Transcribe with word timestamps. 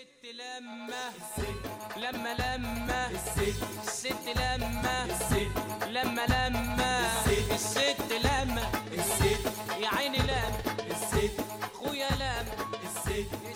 الست 0.00 0.26
لما 0.34 1.04
لما 1.96 2.34
لما 2.34 3.10
الست 3.10 4.28
لما 4.36 5.06
لما 5.90 6.26
لما 6.26 7.00
الست 7.54 8.12
لما 8.24 8.62
يا 9.80 9.88
عيني 9.88 10.18
لما 10.18 10.40
خويا 11.72 12.08
لما 12.10 12.52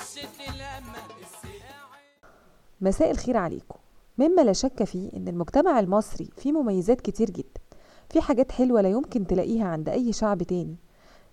الست 0.00 0.40
لما 0.48 1.02
مساء 2.80 3.10
الخير 3.10 3.36
عليكم. 3.36 3.78
مما 4.18 4.42
لا 4.42 4.52
شك 4.52 4.84
فيه 4.84 5.12
إن 5.16 5.28
المجتمع 5.28 5.80
المصري 5.80 6.30
فيه 6.36 6.52
مميزات 6.52 7.00
كتير 7.00 7.30
جدا. 7.30 7.60
في 8.10 8.20
حاجات 8.20 8.52
حلوة 8.52 8.80
لا 8.80 8.88
يمكن 8.88 9.26
تلاقيها 9.26 9.68
عند 9.68 9.88
أي 9.88 10.12
شعب 10.12 10.42
تاني. 10.42 10.76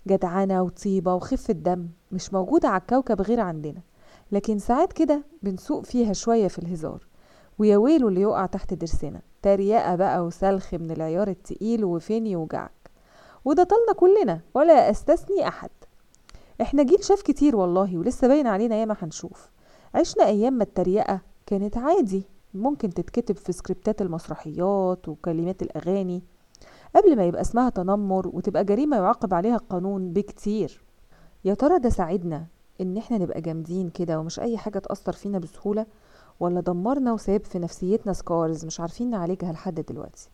جدعنة 0.08 0.62
وطيبة 0.64 1.14
وخفة 1.14 1.54
دم 1.54 1.90
مش 2.12 2.34
موجودة 2.34 2.70
على 2.70 2.82
الكوكب 2.82 3.22
غير 3.22 3.40
عندنا. 3.40 3.82
لكن 4.32 4.60
ساعات 4.60 4.94
كده 4.94 5.24
بنسوق 5.44 5.86
فيها 5.86 6.14
شوية 6.14 6.48
في 6.48 6.60
الهزار 6.60 7.08
ويا 7.60 7.78
ويله 7.78 8.08
اللي 8.08 8.22
يقع 8.22 8.46
تحت 8.46 8.74
ضرسنا 8.74 9.22
تريقة 9.42 9.96
بقى 9.96 10.26
وسلخ 10.26 10.74
من 10.74 10.92
العيار 10.92 11.28
التقيل 11.28 11.86
وفين 11.86 12.28
يوجعك؟ 12.28 12.72
وده 13.46 13.64
طالنا 13.64 13.94
كلنا 13.94 14.42
ولا 14.54 14.90
أستثني 14.90 15.48
أحد. 15.48 15.70
إحنا 16.62 16.84
جيل 16.84 17.04
شاف 17.04 17.22
كتير 17.22 17.56
والله 17.56 17.98
ولسه 17.98 18.28
باين 18.28 18.48
علينا 18.48 18.76
ياما 18.76 18.96
هنشوف. 19.02 19.50
عشنا 19.96 20.26
أيام 20.26 20.54
ما 20.54 20.64
التريقة 20.64 21.22
كانت 21.46 21.78
عادي 21.78 22.24
ممكن 22.54 22.90
تتكتب 22.94 23.36
في 23.36 23.52
سكريبتات 23.52 24.02
المسرحيات 24.02 25.08
وكلمات 25.10 25.62
الأغاني 25.62 26.22
قبل 26.96 27.16
ما 27.18 27.26
يبقى 27.26 27.42
اسمها 27.42 27.70
تنمر 27.70 28.28
وتبقى 28.28 28.66
جريمة 28.66 28.98
يعاقب 28.98 29.34
عليها 29.34 29.56
القانون 29.56 30.14
بكتير. 30.14 30.84
يا 31.46 31.54
ترى 31.54 31.80
ده 31.80 31.90
ساعدنا؟ 31.90 32.46
إن 32.82 32.98
إحنا 32.98 33.18
نبقى 33.18 33.42
جامدين 33.42 33.90
كده 33.90 34.20
ومش 34.20 34.40
أي 34.40 34.58
حاجة 34.58 34.80
تأثر 34.80 35.14
فينا 35.14 35.40
بسهولة 35.40 35.86
ولا 36.40 36.62
دمرنا 36.62 37.14
وساب 37.14 37.46
في 37.46 37.60
نفسيتنا 37.60 38.14
سكارز 38.14 38.66
مش 38.66 38.80
عارفين 38.80 39.10
نعالجها 39.10 39.52
لحد 39.52 39.80
دلوقتي. 39.90 40.30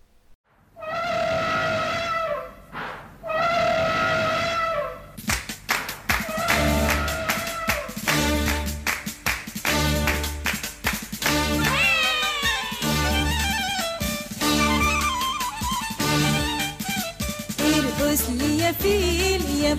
يا 18.60 18.72
فيل 18.72 19.42
يا 19.64 19.74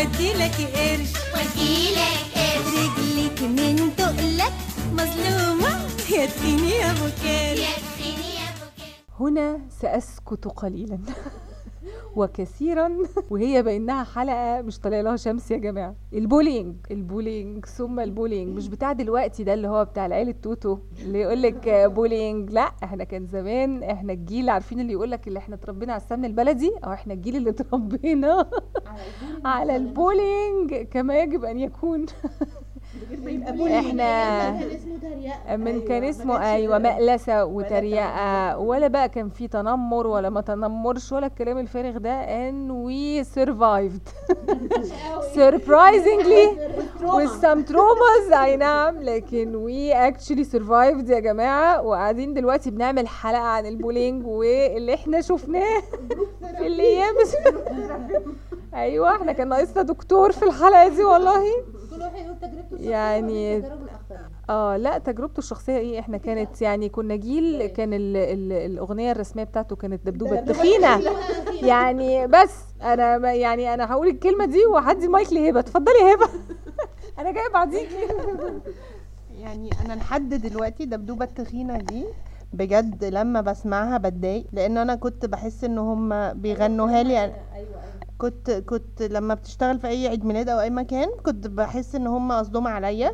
ودي 0.00 0.32
لك 0.32 0.54
قرش. 0.76 1.12
وديلك 1.34 2.20
قرش. 2.34 2.66
رجلك 2.74 3.42
من 3.42 3.96
تقلك. 3.96 4.52
مظلومة. 4.92 5.86
يا 6.10 6.26
تخيني 6.26 6.70
يا 6.70 6.92
يا 6.92 6.92
بوكيه 6.92 7.66
هنا 9.20 9.60
سأسكت 9.82 10.44
قليلا. 10.56 10.98
وكثيرا. 12.16 12.90
وهي 13.30 13.62
بإنها 13.62 14.04
حلقة 14.04 14.62
مش 14.62 14.78
طالع 14.78 15.00
لها 15.00 15.16
شمس 15.16 15.50
يا 15.50 15.56
جماعة. 15.56 15.94
البولينج. 16.12 16.74
البولينج. 16.90 17.66
ثم 17.66 18.00
البولينج. 18.00 18.56
مش 18.56 18.68
بتاع 18.68 18.92
دلوقتي 18.92 19.44
ده 19.44 19.54
اللي 19.54 19.68
هو 19.68 19.84
بتاع 19.84 20.06
العيله 20.06 20.34
توتو 20.42 20.78
اللي 21.02 21.20
يقول 21.20 21.42
لك 21.42 21.68
بولينج. 21.96 22.50
لا 22.50 22.70
إحنا 22.84 23.04
كان 23.04 23.26
زمان 23.26 23.82
إحنا 23.82 24.12
الجيل 24.12 24.48
عارفين 24.50 24.80
اللي 24.80 24.92
يقول 24.92 25.10
لك 25.10 25.28
اللي 25.28 25.38
إحنا 25.38 25.54
اتربينا 25.54 25.92
على 25.92 26.02
السمن 26.02 26.24
البلدي؟ 26.24 26.72
أو 26.84 26.92
إحنا 26.92 27.14
الجيل 27.14 27.36
اللي 27.36 27.50
اتربينا 27.60 28.50
على 29.44 29.76
ال 29.76 29.86
bullying. 29.86 30.74
كما 30.74 31.22
يجب 31.22 31.44
أن 31.44 31.58
يكون. 31.58 32.06
إحنا 33.78 34.50
من 35.56 35.80
كان 35.80 36.04
اسمه 36.04 36.52
أيوه 36.54 36.78
مقلسه 36.78 37.44
وتريقة. 37.44 38.58
ولا 38.58 38.86
بقى 38.88 39.08
كان 39.08 39.28
في 39.28 39.48
تنمر 39.48 40.06
ولا 40.06 40.30
ما 40.30 40.40
تنمرش 40.40 41.12
ولا 41.12 41.26
الكلام 41.26 41.58
الفارغ 41.58 41.98
ده 41.98 42.10
and 42.12 42.70
we 42.70 43.24
survived 43.24 44.08
surprisingly 45.34 46.46
with 47.16 47.32
some 47.42 47.64
traumas 47.72 48.32
اي 48.42 48.56
نعم 48.56 49.02
لكن 49.02 49.54
we 49.56 50.10
actually 50.10 50.44
survived 50.52 51.10
يا 51.10 51.20
جماعة. 51.20 51.82
وقاعدين 51.82 52.34
دلوقتي 52.34 52.70
بنعمل 52.70 53.08
حلقة 53.08 53.38
عن 53.42 53.66
ال 53.66 53.73
bullying 53.73 54.26
واللي 54.26 54.94
إحنا 54.94 55.20
شفناه 55.20 55.80
في 56.58 56.66
الأيام 56.66 57.14
أيوه 58.74 59.16
إحنا 59.16 59.32
كان 59.32 59.48
ناقصنا 59.48 59.82
دكتور 59.82 60.32
في 60.32 60.42
الحلقة 60.44 60.88
دي 60.88 61.04
والله. 61.04 61.42
كل 62.00 62.04
واحد 62.06 62.16
يقول 62.24 62.36
تجربته 62.40 62.74
الشخصية 62.74 62.90
يعني- 62.90 63.56
وتجارب 63.56 63.82
الآخرين؟ 63.82 64.20
آه 64.50 64.76
لا 64.76 64.98
تجربته 64.98 65.38
الشخصية 65.38 65.76
إيه؟ 65.76 66.00
إحنا 66.00 66.16
كانت 66.16 66.62
يعني 66.62 66.88
كنا 66.88 67.16
جيل 67.16 67.66
كان 67.66 67.92
ال 67.92 68.16
ال 68.16 68.52
الأغنية 68.52 69.12
الرسمية 69.12 69.44
بتاعته 69.44 69.76
كانت 69.76 70.06
دبدوبة 70.06 70.38
التخينه 70.38 71.00
يعني 71.62 72.26
بس 72.26 72.54
أنا 72.82 73.18
ما- 73.18 73.34
يعني 73.34 73.74
أنا 73.74 73.92
هقول 73.92 74.08
الكلمة 74.08 74.44
دي 74.44 74.66
وهدي 74.66 75.06
المايك 75.06 75.32
لهبه 75.32 75.60
اتفضلي 75.60 75.94
يا 76.00 76.14
هبه 76.14 76.28
أنا 77.18 77.30
جاية 77.32 77.48
بعديكي 77.54 77.96
يعني 79.42 79.70
أنا 79.86 79.92
لحد 79.92 80.28
دلوقتي 80.34 80.84
دبدوبة 80.84 81.24
التخينه 81.24 81.76
دي 81.78 82.04
بجد 82.52 83.04
لما 83.04 83.40
بسمعها 83.40 83.98
بتضايق 83.98 84.44
لأن 84.52 84.76
أنا 84.78 84.94
كنت 84.94 85.26
بحس 85.26 85.64
إن 85.64 85.78
هم 85.78 86.32
بيغنوها 86.32 87.02
لي. 87.02 87.24
أنا 87.24 87.32
كنت 88.20 88.50
كنت 88.50 89.02
لما 89.02 89.34
بتشتغل 89.34 89.78
في 89.80 89.86
أي 89.88 90.08
عيد 90.08 90.24
ميلاد 90.24 90.48
أو 90.48 90.60
أي 90.60 90.70
مكان 90.70 91.08
كنت 91.26 91.46
بحس 91.46 91.94
إن 91.94 92.06
هم 92.06 92.32
قصدهم 92.32 92.66
عليا 92.66 93.12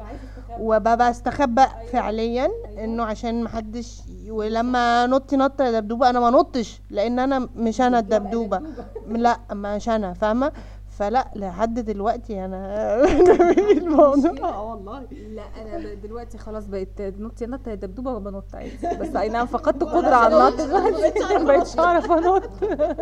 وببقى 0.60 1.10
استخبى 1.10 1.62
فعليا 1.92 2.48
إنه 2.84 3.04
عشان 3.04 3.42
محدش 3.44 4.00
ولما 4.28 5.06
نطي 5.06 5.36
نطة 5.36 5.64
يا 5.64 5.80
دبدوبة 5.80 6.10
أنا 6.10 6.20
ما 6.20 6.30
نطش 6.30 6.80
لأن 6.90 7.18
أنا 7.18 7.48
مش 7.56 7.80
أنا 7.80 7.98
الدبدوبة. 7.98 8.62
لا 9.08 9.38
مش 9.52 9.88
أنا 9.88 10.12
فاهمة؟ 10.12 10.52
فلا 10.96 11.30
لحد 11.36 11.78
دلوقتي 11.80 12.44
أنا 12.44 12.96
الموضوع؟ 13.78 14.48
آه 14.48 14.70
والله. 14.70 15.00
لا 15.28 15.42
أنا 15.42 15.94
دلوقتي 15.94 16.38
خلاص 16.38 16.66
بقيت 16.66 17.00
نطي 17.00 17.46
نط 17.46 17.68
دبدوبة 17.68 18.12
وبنط 18.14 18.54
عادي. 18.54 18.98
بس 19.00 19.16
أي 19.16 19.28
نعم 19.28 19.46
فقدت 19.46 19.84
قدرة 19.84 20.14
على 20.14 20.36
النط 20.36 20.60
دلوقتي 20.60 21.38
ما 21.38 21.44
بقتش 21.44 21.78
أعرف 21.78 22.12
أنط. 22.12 22.50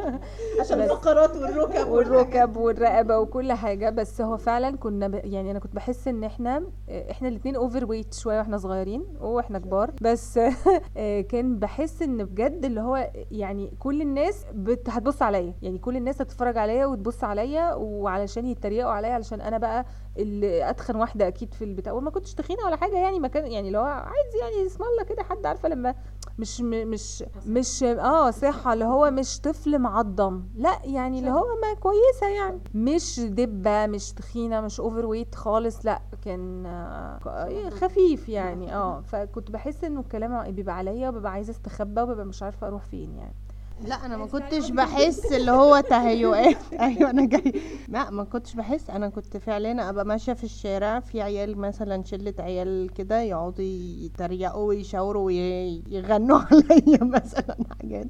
عشان 0.61 0.81
الفقرات 0.81 1.37
والركب 1.37 1.89
والركب 1.89 2.57
والرقبة 2.57 3.19
وكل 3.19 3.53
حاجة. 3.53 3.91
بس 3.91 4.21
هو 4.21 4.37
فعلا 4.37 4.77
كنا 4.77 5.09
ب... 5.09 5.15
يعني 5.25 5.51
أنا 5.51 5.59
كنت 5.59 5.75
بحس 5.75 6.09
إن 6.09 6.25
إحنا 6.25 6.63
إحنا 7.11 7.29
الاثنين 7.29 7.57
overweight 7.57 8.15
شوية 8.15 8.39
وإحنا 8.39 8.57
صغيرين 8.59 9.05
وإحنا 9.21 9.59
كبار. 9.59 9.91
بس 10.03 10.41
كان 11.31 11.59
بحس 11.59 12.03
إن 12.03 12.25
بجد 12.25 12.65
اللي 12.65 12.81
هو 12.81 13.11
يعني 13.31 13.71
كل 13.79 14.03
الناس 14.03 14.45
بت... 14.55 14.91
هتبص 14.91 15.23
عليا. 15.23 15.55
يعني 15.63 15.79
كل 15.79 15.97
الناس 15.97 16.21
هتتفرج 16.21 16.59
عليا 16.59 16.87
وتبص 16.87 17.25
عليا 17.25 17.75
وعلشان 17.85 18.47
يتريقوا 18.47 18.91
عليا 18.91 19.11
علشان 19.13 19.41
أنا 19.41 19.59
بقى 19.59 19.85
اللي 20.19 20.71
أتخن 20.71 20.97
واحدة 20.97 21.29
أكيد 21.29 21.55
في 21.55 21.65
البتاع. 21.65 21.93
وما 21.93 22.11
كنتش 22.11 22.35
تخينة 22.35 22.65
ولا 22.65 22.77
حاجة 22.77 22.97
يعني 22.99 23.21
ما 23.21 23.29
كان 23.29 23.47
يعني 23.47 23.67
اللي 23.67 23.79
هو 23.79 23.85
عادي 23.85 24.39
يعني 24.41 24.67
اسم 24.67 24.85
الله 24.85 25.03
كده 25.05 25.23
حد 25.23 25.47
عارفة 25.47 25.69
لما 25.69 25.95
مش 26.39 26.61
مش 26.61 27.25
مش 27.47 27.83
آه 27.83 28.31
صحة 28.31 28.73
اللي 28.73 28.85
هو 28.85 29.11
مش 29.11 29.41
طفل 29.41 29.79
معضم. 29.79 30.45
لا 30.57 30.79
يعني 30.85 31.19
اللي 31.19 31.31
هو 31.31 31.45
ما 31.63 31.75
كويسة 31.81 32.29
يعني. 32.29 32.61
مش 32.75 33.21
دبة 33.21 33.87
مش 33.87 34.13
تخينة 34.13 34.61
مش 34.61 34.81
overweight 34.81 35.35
خالص 35.35 35.87
لا 35.87 36.03
كان 36.25 36.67
آه، 36.67 37.71
خفيف 37.71 38.29
يعني 38.29 38.75
آه. 38.75 39.01
فكنت 39.01 39.51
بحس 39.51 39.85
إنه 39.85 40.01
الكلام 40.01 40.51
بيبقى 40.51 40.77
عليا 40.77 41.09
وببقى 41.09 41.33
عايزة 41.33 41.51
أستخبى 41.51 42.01
وببقى 42.01 42.25
مش 42.27 42.43
عارفة 42.43 42.67
أروح 42.67 42.83
فين 42.85 43.15
يعني. 43.15 43.35
لا 43.81 43.95
أنا 44.07 44.17
ما 44.17 44.27
كنتش 44.27 44.71
بحس 44.71 45.33
اللي 45.33 45.51
هو 45.51 45.81
تهيؤات. 45.81 46.57
أيوه 46.81 47.11
أنا 47.11 47.27
جاي. 47.27 47.53
لا 47.89 48.11
ما 48.11 48.25
كنتش 48.25 48.55
بحس. 48.55 48.91
أنا 48.91 49.09
كنت 49.09 49.37
فعلا 49.37 49.89
أبقى 49.91 50.05
ماشية 50.05 50.33
في 50.33 50.45
الشارع 50.45 51.01
في 51.01 51.23
عيال 51.23 51.59
مثلا 51.59 52.03
شلة 52.05 52.35
عيال 52.39 52.91
كده 52.95 53.21
يقعدوا 53.21 53.65
يتريقوا 54.05 54.69
ويشاوروا 54.69 55.27
ويغنوا 55.27 56.39
عليا 56.53 57.05
مثلا 57.05 57.57
حاجات. 57.81 58.07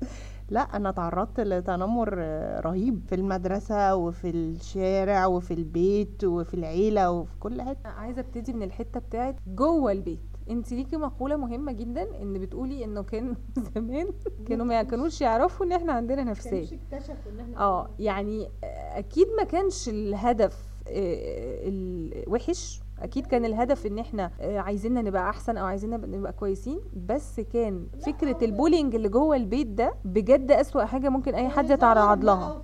لا 0.50 0.60
أنا 0.60 0.90
تعرضت 0.90 1.40
لتنمر 1.40 2.18
رهيب 2.64 3.00
في 3.08 3.14
المدرسة 3.14 3.94
وفي 3.96 4.30
الشارع 4.30 5.26
وفي 5.26 5.54
البيت 5.54 6.24
وفي 6.24 6.54
العيلة 6.54 7.10
وفي 7.10 7.36
كل 7.40 7.62
حتة. 7.62 7.88
عايزة 7.88 8.20
أبتدي 8.20 8.52
من 8.52 8.62
الحتة 8.62 9.00
بتاعت 9.00 9.36
جوه 9.46 9.92
البيت. 9.92 10.33
انت 10.50 10.72
ليكي 10.72 10.96
مقولة 10.96 11.36
مهمة 11.36 11.72
جدا 11.72 12.22
ان 12.22 12.38
بتقولي 12.38 12.84
انه 12.84 13.02
كان 13.02 13.36
زمان 13.74 14.08
كانوا 14.46 14.66
ما 14.66 14.82
كانوش 14.82 15.20
يعرفوا 15.20 15.66
ان 15.66 15.72
إحنا 15.72 15.92
عندنا 15.92 16.24
نفسية. 16.24 16.78
اكتشفوا 16.92 17.32
إن 17.32 17.40
إحنا 17.40 17.60
آه 17.60 17.90
يعني 17.98 18.50
أكيد 18.94 19.26
ما 19.36 19.44
كانش 19.44 19.88
الهدف 19.88 20.68
آه، 20.88 21.68
الوحش 21.68 22.80
أكيد 23.04 23.26
كان 23.26 23.44
الهدف 23.44 23.86
إن 23.86 23.98
إحنا 23.98 24.30
آه، 24.40 24.58
عايزيننا 24.58 25.02
نبقى 25.02 25.30
أحسن 25.30 25.56
أو 25.56 25.66
عايزيننا 25.66 25.96
نبقى- 25.96 26.30
كويسين 26.30 26.80
بس 27.06 27.40
كان 27.40 27.86
فكرة 28.06 28.44
البولينج 28.44 28.94
اللي 28.94 29.08
جوه 29.08 29.36
البيت 29.36 29.66
ده 29.66 29.94
بجد 30.04 30.50
أسوأ 30.52 30.84
حاجة 30.84 31.08
ممكن 31.08 31.34
أي 31.34 31.48
حد 31.48 31.70
يتعرض 31.70 32.24
لها. 32.24 32.62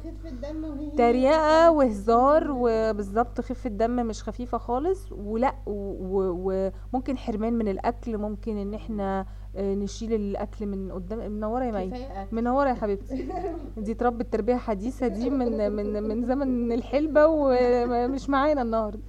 تريقة 0.96 1.70
وهزار 1.70 2.46
وبالظبط 2.50 3.40
خفة 3.40 3.70
دم 3.70 4.06
مش 4.06 4.22
خفيفة 4.22 4.58
خالص 4.58 5.12
ولا 5.12 5.54
وممكن 5.66 7.16
حرمان 7.18 7.52
من 7.52 7.68
الأكل 7.68 8.18
ممكن 8.18 8.56
إن 8.56 8.74
إحنا 8.74 9.26
آه، 9.56 9.74
نشيل 9.74 10.12
الأكل 10.12 10.66
من 10.66 10.92
قدام 10.92 11.32
منوره 11.32 11.64
يا 11.64 11.70
مي 11.70 11.90
منوره 12.32 12.68
يا 12.68 12.74
حبيبتي. 12.74 13.28
دي 13.76 13.92
اتربت 13.92 14.32
تربية 14.32 14.56
حديثة 14.56 15.06
دي 15.06 15.30
من 15.30 15.72
من 15.72 16.02
من 16.02 16.24
زمن 16.24 16.72
الحلبة 16.72 17.26
ومش 17.26 18.28
معانا 18.30 18.62
النهارده. 18.62 19.00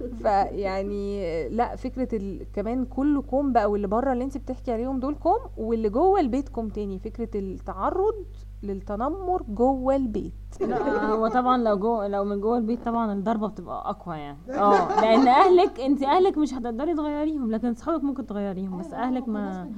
فيعني 0.22 1.48
لا 1.48 1.76
فكرة 1.76 2.08
ال... 2.16 2.46
كمان 2.52 2.84
كل 2.84 3.22
كوم 3.22 3.52
بقى 3.52 3.70
واللي 3.70 3.86
بره 3.88 4.12
اللي 4.12 4.24
انت 4.24 4.38
بتحكي 4.38 4.72
عليهم 4.72 5.00
دول 5.00 5.14
كوم 5.14 5.38
واللي 5.56 5.88
جوه 5.90 6.20
البيت 6.20 6.48
كوم 6.48 6.68
تاني. 6.68 6.98
فكرة 6.98 7.30
التعرض 7.38 8.26
للتنمر 8.66 9.42
جوه 9.48 9.96
البيت. 9.96 10.32
لا 10.60 11.04
هو 11.06 11.28
طبعا 11.28 11.58
لو 11.58 11.76
جو 11.78 12.02
لو 12.02 12.24
من 12.24 12.40
جوه 12.40 12.58
البيت 12.58 12.84
طبعا 12.84 13.12
الضربة 13.12 13.48
بتبقى 13.48 13.90
أقوى 13.90 14.16
يعني. 14.16 14.38
آه 14.58 15.00
لأن 15.00 15.28
أهلك 15.28 15.80
أنت 15.80 16.02
أهلك 16.02 16.38
مش 16.38 16.54
هتقدري 16.54 16.94
تغيريهم 16.94 17.50
لكن 17.50 17.74
صحابك 17.74 18.04
ممكن 18.04 18.26
تغيريهم 18.26 18.78
بس 18.78 18.92
أهلك 18.92 19.28
ما, 19.28 19.70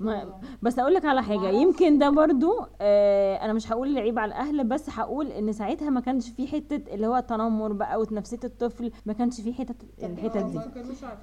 ما 0.00 0.34
بس 0.62 0.78
أقول 0.78 0.94
لك 0.94 1.04
على 1.04 1.22
حاجة 1.22 1.48
يمكن 1.48 1.98
ده 1.98 2.10
برضو 2.10 2.52
آه 2.80 3.36
أنا 3.36 3.52
مش 3.52 3.72
هقول 3.72 3.88
العيب 3.88 4.18
على 4.18 4.28
الأهل 4.28 4.64
بس 4.64 4.90
هقول 4.90 5.26
إن 5.26 5.52
ساعتها 5.52 5.90
ما 5.90 6.00
كانش 6.00 6.28
في 6.30 6.46
حتة 6.46 6.94
اللي 6.94 7.06
هو 7.06 7.16
التنمر 7.16 7.72
بقى 7.72 8.00
وتنفسيه 8.00 8.40
الطفل 8.44 8.90
ما 9.06 9.12
كانش 9.12 9.40
في 9.40 9.52
حتة 9.52 9.74
الحتت 10.02 10.36
دي. 10.44 10.58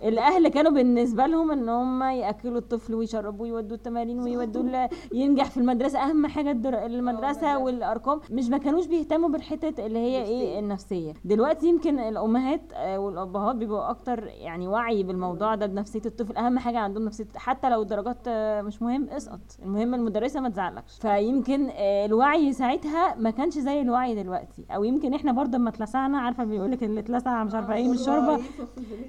الأهل 0.04 0.48
كانوا 0.48 0.71
بالنسبة 0.71 1.25
لهم 1.25 1.51
إن 1.51 1.69
هم 1.69 2.04
يأكلوا 2.04 2.57
الطفل 2.57 2.95
ويشربوه 2.95 3.42
ويودوه 3.42 3.77
التمارين 3.77 4.19
ويودوه 4.19 4.63
ال- 4.63 4.89
ينجح 5.13 5.45
في 5.50 5.57
المدرسة 5.57 6.00
أهم 6.00 6.27
حاجة 6.27 6.51
الدر- 6.51 6.86
المدرسة 6.99 7.57
والأرقام 7.57 8.19
مش 8.31 8.49
ما 8.49 8.57
كانوش 8.57 8.85
بيهتموا 8.85 9.29
بالحتت 9.29 9.79
اللي 9.79 9.99
هي 9.99 10.23
إيه 10.23 10.59
النفسية. 10.59 11.13
دلوقتي 11.25 11.67
يمكن 11.67 11.99
الأمهات 11.99 12.61
آه، 12.73 12.99
والأبهات 12.99 13.55
بيبقوا 13.55 13.89
أكتر 13.89 14.23
يعني 14.27 14.67
وعي 14.67 15.03
بالموضوع 15.03 15.55
ده 15.55 15.65
بنفسية 15.65 16.01
الطفل. 16.05 16.38
أهم 16.38 16.59
حاجة 16.59 16.79
عندهم 16.79 17.05
نفسية 17.05 17.27
حتى 17.35 17.69
لو 17.69 17.81
الدرجات 17.81 18.17
آه، 18.27 18.61
مش 18.61 18.81
مهم 18.81 19.09
اسقط. 19.09 19.39
المهم 19.63 19.94
المدرسة 19.94 20.39
ما 20.39 20.49
تزعلكش. 20.49 20.97
فيمكن 21.01 21.69
الوعي 21.79 22.53
ساعتها 22.53 23.15
ما 23.15 23.29
كانش 23.29 23.53
زي 23.53 23.81
الوعي 23.81 24.15
دلوقتي. 24.23 24.65
أو 24.71 24.83
يمكن 24.83 25.13
إحنا 25.13 25.31
برضه 25.31 25.57
لما 25.57 25.69
اتلسعنا 25.69 26.19
عارفة 26.19 26.44
بيقول 26.44 26.71
لك 26.71 26.83
اللي 26.83 26.99
اتلسع 26.99 27.44
مش 27.44 27.53
عارفة 27.55 27.73
إيه 27.73 27.88
من 27.88 27.94
الشوربه 27.94 28.39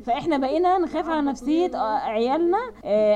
فإحنا 0.04 0.36
بقينا 0.38 0.78
نخاف 0.78 1.08
على 1.08 1.22
نفسية 1.22 1.70
عيالنا. 1.78 2.58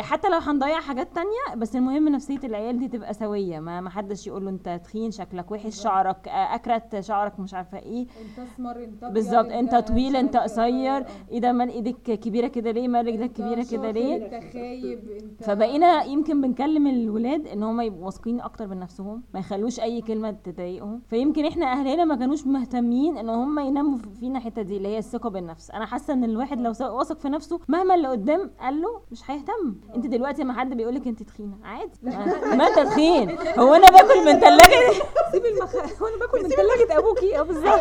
حتى 0.01 0.29
لو 0.29 0.39
هنضيع 0.39 0.81
حاجات 0.81 1.09
تانية 1.15 1.57
بس 1.61 1.77
المهم 1.77 2.09
نفسية 2.09 2.41
العيال 2.45 2.79
دي 2.79 2.89
تبقى 2.89 3.15
سوية. 3.15 3.61
ما 3.61 3.81
ما 3.81 3.91
حدش 3.91 4.27
يقول 4.27 4.45
له 4.45 4.51
انت 4.53 4.81
تخين 4.85 5.11
شكلك 5.11 5.51
وحش 5.51 5.83
شعرك 5.83 6.29
آه، 6.29 6.55
أكرت 6.55 7.01
شعرك 7.01 7.41
مش 7.41 7.55
عارفة 7.55 7.79
إيه. 7.79 8.01
انت 8.03 8.49
أسمر 8.55 8.85
انت 8.85 9.05
بالظبط 9.05 9.53
انت 9.53 9.75
طويل 9.75 10.17
انت 10.17 10.37
قصير. 10.37 11.05
إيه 11.31 11.39
ده 11.41 11.53
مال 11.53 11.69
إيدك 11.69 11.97
كبيرة 12.03 12.47
كده 12.49 12.71
ليه؟ 12.71 12.89
مال 12.89 13.07
رجلك 13.07 13.33
كبيرة 13.33 13.67
كده 13.71 13.91
ليه؟ 13.91 14.17
انت 14.27 14.53
خايب 14.53 15.01
انت 15.23 15.43
فبقينا 15.43 16.03
يمكن 16.05 16.41
بنكلم 16.41 16.87
الولاد 16.87 17.47
إن 17.47 17.63
هم 17.63 17.81
يبقوا 17.81 18.05
واثقين 18.05 18.41
أكتر 18.41 18.67
من 18.67 18.79
نفسهم 18.79 19.23
ما 19.35 19.41
يخلوش 19.41 19.81
أي 19.81 20.01
كلمة 20.01 20.31
تضايقهم. 20.31 21.03
فيمكن 21.11 21.47
إحنا 21.47 21.73
أهلنا 21.73 22.05
ما 22.05 22.15
كانوش 22.17 22.47
مهتمين 22.47 23.19
إن 23.19 23.29
هم 23.29 23.59
ينموا 23.59 23.99
فينا 24.21 24.39
الحتة 24.39 24.63
دي 24.63 24.77
اللي 24.77 24.89
هي 24.89 24.99
الثقة 24.99 25.31
بالنفس. 25.31 25.71
أنا 25.71 25.87
حاسة 25.87 26.15
إن 26.15 26.25
الواحد 26.25 26.61
لو 26.61 26.73
واثق 26.81 27.19
في 27.19 27.29
نفسه 27.29 27.61
مهما 27.69 27.95
اللي 27.95 28.09
قدام 28.09 28.51
قال 28.61 28.81
له 28.83 29.01
مش 29.13 29.31
هيهتم. 29.31 29.75
أنت 29.97 30.07
دلوقتي 30.07 30.43
لما 30.43 30.53
حد 30.53 30.75
بيقول 30.75 30.95
لك 30.95 31.07
أنت 31.07 31.23
تخينة 31.23 31.57
عادي. 31.65 31.93
ما 32.03 32.27
ما 32.57 32.65
أنت 32.69 32.79
تخين. 32.79 33.31
هو 33.59 33.75
أنا 33.75 33.91
باكل 33.91 34.25
من 34.35 34.41
ثلاجه 34.43 34.93
سيب 35.33 35.45
المخ 35.47 35.75
وأنا 36.03 36.17
باكل 36.17 36.43
من 36.43 36.49
ثلاجه 36.49 36.99
أبوكي. 36.99 37.39
آه 37.39 37.43
بالظبط. 37.43 37.81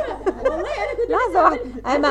لحظة 1.09 1.43
واحدة. 1.43 1.61
أنا 1.85 2.07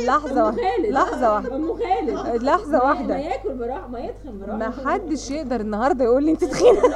لحظة 0.00 0.44
واحدة. 0.44 0.90
لحظة 0.90 1.34
واحدة. 1.34 2.36
لحظة 2.36 2.78
واحدة. 2.84 3.16
ياكل 3.18 3.54
براحة 3.54 3.86
ما 3.88 4.00
يدخن 4.00 4.38
براحة. 4.38 4.56
ما 4.56 4.70
حدش 4.90 5.30
يقدر 5.30 5.60
النهارده 5.60 6.04
يقول 6.04 6.24
لي 6.24 6.30
انت 6.30 6.44
تخينة. 6.44 6.82
والله 6.82 6.94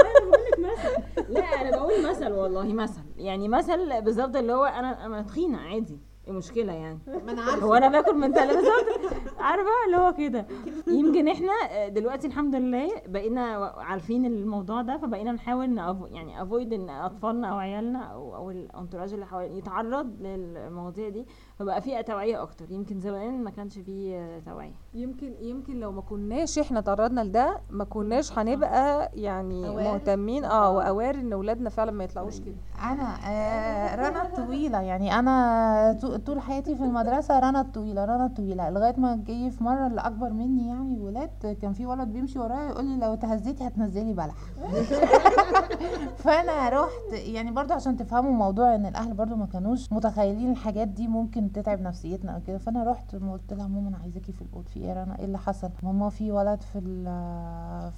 أنا 0.00 0.20
بقول 0.30 0.42
لك 0.52 0.58
مثل. 0.58 1.02
لا 1.34 1.44
أنا 1.44 1.70
بقول 1.76 2.10
مثل 2.10 2.32
والله 2.32 2.64
مثل. 2.72 3.00
يعني 3.16 3.48
مثل 3.48 4.02
بالظبط 4.02 4.36
اللي 4.36 4.52
هو 4.52 4.64
أنا 4.64 5.06
أنا 5.06 5.22
تخينة 5.22 5.58
عادي. 5.58 5.98
إيه 6.24 6.30
المشكلة 6.32 6.72
يعني؟ 6.72 6.98
ما 7.06 7.32
أنا 7.32 7.42
عارفة. 7.42 7.66
هو 7.66 7.74
أنا 7.74 7.88
باكل 7.88 8.14
من 8.14 8.32
تلاته 8.32 8.54
بالظبط 8.54 9.14
عارفة؟ 9.38 9.68
اللي 9.86 9.96
هو 9.96 10.14
كده. 10.14 10.46
يمكن 10.86 11.28
إحنا 11.28 11.52
آه، 11.70 11.88
دلوقتي 11.88 12.26
الحمد 12.26 12.54
لله 12.54 12.88
بقينا 13.06 13.72
عارفين 13.78 14.24
الموضوع 14.26 14.82
ده 14.82 14.96
فبقينا 14.98 15.32
نحاول 15.32 15.70
نأفو 15.74 16.06
يعني 16.06 16.42
avoid 16.42 16.72
إن 16.72 16.90
أطفالنا 16.90 17.48
أو 17.48 17.56
عيالنا 17.56 17.98
أو 18.02 18.36
أو 18.36 18.50
ال 18.50 18.56
entourage 18.56 19.12
اللي 19.12 19.26
حوالينا 19.26 19.56
يتعرض 19.58 20.22
للمواضيع 20.22 21.08
دي 21.08 21.26
فبقى 21.58 21.80
في 21.82 22.02
توعية 22.02 22.42
أكتر. 22.42 22.70
يمكن 22.70 23.00
زمان 23.00 23.44
ما 23.44 23.50
كانش 23.50 23.78
في 23.78 24.14
آه، 24.14 24.50
توعية. 24.50 24.72
يمكن 24.94 25.34
يمكن 25.40 25.80
لو 25.80 25.92
ما 25.92 26.00
كناش 26.00 26.58
إحنا 26.58 26.80
تعرضنا 26.80 27.20
لده 27.20 27.60
ما 27.70 27.84
كناش 27.84 28.38
هنبقى 28.38 29.10
يعني 29.14 29.74
مهتمين 29.76 30.44
آه 30.44 30.70
و 30.70 30.77
aware 30.77 31.14
إن 31.14 31.32
اولادنا 31.32 31.70
فعلا 31.70 31.90
ما 31.92 32.04
يطلعوش 32.04 32.40
كده. 32.40 32.54
أنا 32.82 33.16
آه 33.26 33.94
رنا 33.96 34.22
الطويلة 34.22 34.80
يعني 34.80 35.18
أنا 35.18 35.92
طول 36.16 36.40
حياتي 36.40 36.74
في 36.76 36.84
المدرسة 36.84 37.38
رنا 37.38 37.60
الطويلة 37.60 38.04
رنا 38.04 38.26
الطويلة. 38.26 38.70
لغاية 38.70 38.94
ما 39.00 39.16
جه 39.26 39.48
في 39.48 39.64
مرة 39.64 39.86
اللي 39.86 40.00
اكبر 40.00 40.30
مني 40.32 40.68
يعني 40.68 40.98
ولاد 41.00 41.56
كان 41.62 41.72
في 41.72 41.86
ولد 41.86 42.08
بيمشي 42.08 42.38
ورايا 42.38 42.68
يقول 42.68 42.84
لي 42.84 42.96
لو 42.96 43.14
تهزيتي 43.14 43.66
هتنزلي 43.66 44.12
بلح. 44.12 44.34
فأنا 46.24 46.68
رحت 46.68 47.12
يعني 47.12 47.50
برضو 47.50 47.72
عشان 47.74 47.96
تفهموا 47.96 48.32
موضوع 48.32 48.74
إن 48.74 48.86
الأهل 48.86 49.14
برضو 49.14 49.36
ما 49.36 49.46
كانوش 49.46 49.92
متخيلين 49.92 50.50
الحاجات 50.50 50.88
دي 50.88 51.08
ممكن 51.08 51.52
تتعب 51.52 51.80
نفسيتنا 51.80 52.32
أو 52.34 52.40
كده. 52.46 52.58
فأنا 52.58 52.84
رحت 52.84 53.14
قلت 53.16 53.52
لها 53.52 53.66
ماما 53.66 53.88
أنا 53.88 53.96
عايزاكي 54.02 54.32
في 54.32 54.42
الاوضه 54.42 54.68
في 54.68 54.80
إيه 54.80 54.92
رنا؟ 54.92 55.18
إيه 55.18 55.24
اللي 55.24 55.38
حصل؟ 55.38 55.70
ماما 55.82 56.08
في 56.08 56.32
ولد 56.32 56.60
في 56.60 56.80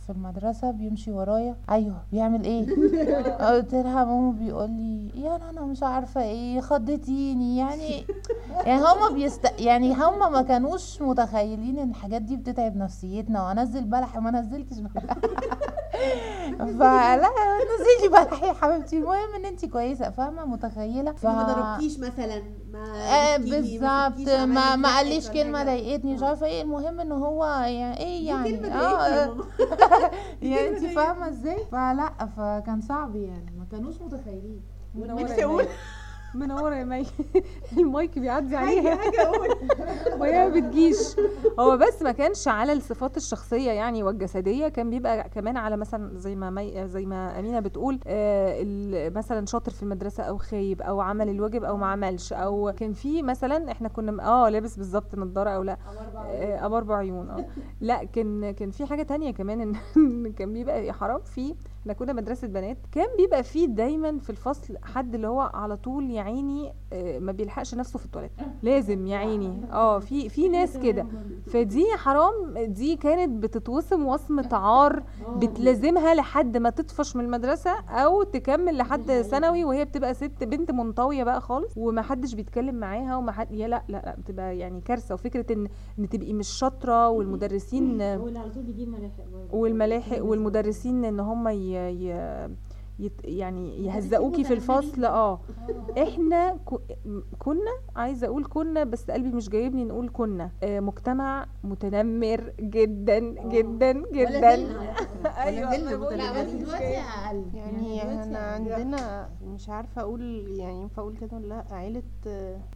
في 0.07 0.11
المدرسة 0.11 0.71
بيمشي 0.71 1.13
ورايا. 1.13 1.57
أيوه 1.71 1.97
بيعمل 2.13 2.45
إيه؟ 2.45 2.67
قلت 3.51 3.75
لها 3.75 4.05
ماما 4.05 4.31
بيقول 4.33 4.71
لي 4.71 5.11
يا 5.21 5.37
رنا 5.37 5.61
مش 5.65 5.83
عارفة 5.83 6.23
إيه 6.23 6.61
خضتيني. 6.61 7.57
يعني 7.57 8.06
يعني 8.67 8.81
هما 8.83 9.09
بيست 9.15 9.61
يعني 9.61 9.95
هما 9.95 10.29
ما 10.29 10.43
كانوش 10.43 11.03
متخيلين 11.03 11.79
إن 11.79 11.91
الحاجات 11.91 12.23
دي 12.23 12.37
بتتعب 12.37 12.77
نفسيتنا 12.77 13.43
وأنزل 13.47 13.85
بلح 13.85 14.17
ما 14.19 14.31
نزلتش 14.31 14.79
بلح. 14.79 15.15
فلا 16.79 17.31
نزلي 17.75 18.09
بلح 18.11 18.43
يا 18.43 18.53
حبيبتي. 18.53 18.99
المهم 18.99 19.35
إن 19.37 19.45
انت 19.45 19.65
كويسة 19.65 20.11
فاهمة؟ 20.11 20.45
متخيلة. 20.47 21.13
ف... 21.13 21.27
ما 21.27 21.43
ضربكيش 21.43 21.99
مثلا؟ 21.99 22.43
ما 22.73 22.85
آه 22.95 23.37
بالظبط. 23.37 24.29
ما 24.29 24.77
ما 24.77 24.97
قاليش 24.97 25.31
كلمة. 25.31 25.65
ضايقتني 25.65 26.15
مش 26.15 26.23
عارفة 26.23 26.47
إيه. 26.47 26.63
المهم 26.63 27.01
إن 27.01 27.13
هو 27.13 27.45
يعني 27.45 27.99
إيه 28.01 28.27
يعني 28.27 28.67
آه. 28.75 29.37
يعني 30.43 30.69
انت 30.69 30.85
فاهمة 30.87 31.29
إزاي؟ 31.29 31.67
فلا 31.73 32.11
فكان 32.37 32.81
صعب 32.81 33.17
يعني. 33.17 33.53
ما 33.59 33.67
كانوش 33.73 33.95
متخيلين. 34.01 34.61
منوره 34.95 35.67
منوره 36.35 36.75
يا 36.77 36.85
مي 36.85 37.07
المايك 37.79 38.19
بيعدي 38.19 38.57
عليها. 38.57 38.99
وهي 40.21 40.49
ما 40.49 40.55
بتجيش. 40.55 40.97
هو 41.59 41.77
بس 41.77 42.03
ما 42.03 42.13
كانش 42.13 42.49
على 42.49 42.73
الصفات 42.73 43.17
الشخصية 43.17 43.71
يعني 43.71 44.03
والجسدية 44.03 44.69
كان 44.69 44.91
بيبقى 44.91 45.29
كمان 45.29 45.57
على 45.57 45.77
مثلا 45.77 46.19
زي 46.19 46.35
ما 46.37 46.51
مي 46.51 46.89
زي 46.89 47.07
ما 47.07 47.39
أمينة 47.39 47.61
بتقول 47.61 48.01
آه 48.07 49.09
مثلا 49.09 49.47
شاطر 49.47 49.73
في 49.73 49.83
المدرسة 49.83 50.23
أو 50.23 50.39
خايب 50.39 50.83
أو 50.83 51.01
عمل 51.01 51.29
الواجب 51.29 51.65
أو 51.65 51.77
ما 51.77 51.87
عملش 51.87 52.33
أو 52.33 52.73
كان 52.77 52.93
في 52.93 53.23
مثلا 53.23 53.73
إحنا 53.73 53.89
كنا 53.89 54.13
م- 54.13 54.21
آه 54.21 54.49
لابس 54.49 54.77
بالظبط 54.77 55.15
نضارة 55.15 55.51
أو 55.51 55.63
لأ. 55.63 55.79
آه، 56.27 56.67
ابو 56.67 56.77
أربع 56.77 56.97
عيون 56.97 57.31
آه. 57.31 57.47
لأ 57.81 58.05
كان 58.05 58.51
كان 58.51 58.71
في 58.71 58.87
حاجة 58.87 59.03
تانية 59.03 59.31
كمان 59.31 59.61
ان 59.61 59.75
إن 59.97 60.33
كان 60.39 60.53
بيبقى 60.53 60.93
حرام 60.93 61.21
في 61.21 61.55
إحنا 61.87 61.95
كنا 61.95 62.13
مدرسة 62.13 62.49
بنات. 62.49 62.79
كان 62.93 63.07
بيبقى 63.19 63.43
في 63.43 63.67
دايما 63.67 64.19
في 64.19 64.31
الفصل 64.31 64.77
حد 64.83 65.15
اللي 65.15 65.27
هو 65.27 65.41
على 65.41 65.77
طول 65.77 66.11
يا 66.11 66.21
عيني 66.23 66.73
آه، 66.93 67.19
ما 67.19 67.33
بيلحقش 67.33 67.75
نفسه 67.75 67.99
في 67.99 68.05
التواليت. 68.07 68.31
لازم 68.63 69.07
يا 69.07 69.17
عيني. 69.17 69.61
آه 69.73 69.99
في 69.99 70.29
في 70.29 70.49
ناس 70.49 70.77
كده. 70.77 71.07
فدي 71.47 71.85
حرام 71.97 72.55
دي 72.59 72.97
كانت 72.97 73.43
بتتوصم 73.43 74.07
وصمة 74.07 74.49
عار 74.53 75.03
بتلازمها 75.37 76.15
لحد 76.15 76.57
ما 76.57 76.71
تطفش 76.71 77.17
من 77.17 77.25
المدرسة 77.25 77.71
أو 77.89 78.23
تكمل 78.23 78.77
لحد 78.77 79.13
ثانوي 79.13 79.65
وهي 79.65 79.85
بتبقى 79.85 80.15
ست 80.15 80.45
بنت 80.45 80.71
منطوية 80.71 81.25
بقى 81.25 81.41
خالص 81.41 81.73
وما 81.77 82.03
حدش 82.03 82.35
بيتكلم 82.35 82.75
معاها 82.75 83.17
وما 83.17 83.33
حد 83.33 83.53
يا 83.53 83.69
لا 83.69 83.83
لا 83.89 84.03
لا 84.07 84.17
بتبقى 84.19 84.59
يعني 84.59 84.81
كارثة. 84.81 85.15
وفكرة 85.15 85.53
إن 85.53 85.69
إن 85.99 86.09
تبقي 86.09 86.33
مش 86.33 86.49
شاطرة 86.49 87.09
والمدرسين 87.09 88.01
والملاحق 89.53 90.23
والمدرسين 90.25 91.05
إن 91.05 91.21
هم 91.21 91.49
ي... 91.49 91.76
ي... 91.77 92.57
يت 92.99 93.21
يعني 93.25 93.85
يهزقوكي 93.87 94.45
في 94.45 94.55
الفصل 94.55 95.05
آه. 95.05 95.41
إحنا 96.03 96.57
كو- 96.65 96.79
م- 97.05 97.21
كنا 97.39 97.71
عايزة 97.97 98.27
أقول 98.27 98.45
كنا 98.49 98.85
بس 98.85 99.11
قلبي 99.11 99.29
مش 99.29 99.49
جايبني 99.49 99.85
نقول 99.85 100.11
كنا. 100.13 100.51
آه 100.63 100.81
مجتمع 100.81 101.47
متنمر 101.65 102.53
جدا 102.61 103.19
جدا 103.49 103.93
جدا. 104.13 104.55
أيوه 105.45 105.77
دلوقتي 105.77 106.17
جايب. 106.59 107.05
أقل 107.27 107.45
يعني 107.55 108.03
إحنا. 108.23 108.39
عندنا 108.39 109.29
مش 109.45 109.69
عارفة 109.69 110.03
أقول 110.03 110.49
يعني 110.59 110.83
ينفع 110.83 111.03
أقول 111.03 111.17
كده 111.17 111.37
ولا 111.37 111.47
لأ. 111.47 111.65
عيلة 111.75 112.03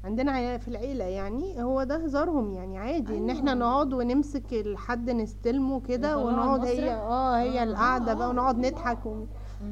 عندنا 0.04 0.32
عيلة 0.32 0.56
في 0.58 0.68
العيلة 0.68 1.04
يعني 1.04 1.62
هو 1.62 1.82
ده 1.82 1.96
هزارهم 1.96 2.50
يعني 2.52 2.78
عادي 2.78 3.18
إن 3.18 3.30
إحنا 3.30 3.54
نقعد 3.54 3.92
ونمسك 3.92 4.52
الحد 4.52 5.10
نستلمه 5.10 5.80
كده 5.80 6.18
ونقعد 6.18 6.64
هي؟ 6.64 6.90
آه 6.90 7.36
هي 7.38 7.62
القعدة 7.62 8.14
بقى 8.14 8.28
ونقعد 8.30 8.58
نضحك 8.58 9.06
و... 9.06 9.24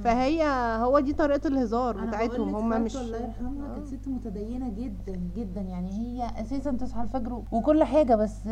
فهي 0.05 0.45
هو 0.83 1.01
دي 1.01 1.13
طريقة 1.13 1.49
الهزار 1.49 2.07
بتاعتهم 2.07 2.55
هم 2.57 2.83
مش 2.83 2.97
الله 2.97 3.19
يرحمها 3.19 3.75
كانت 3.75 3.87
ست 3.87 4.09
متدينة 4.09 4.69
جدا 4.69 5.21
جدا. 5.37 5.61
يعني 5.61 5.91
هي 5.93 6.31
أساسا 6.41 6.71
تصحى 6.73 7.03
الفجر 7.03 7.43
وكل 7.53 7.85
حاجة 7.85 8.15
بس 8.15 8.47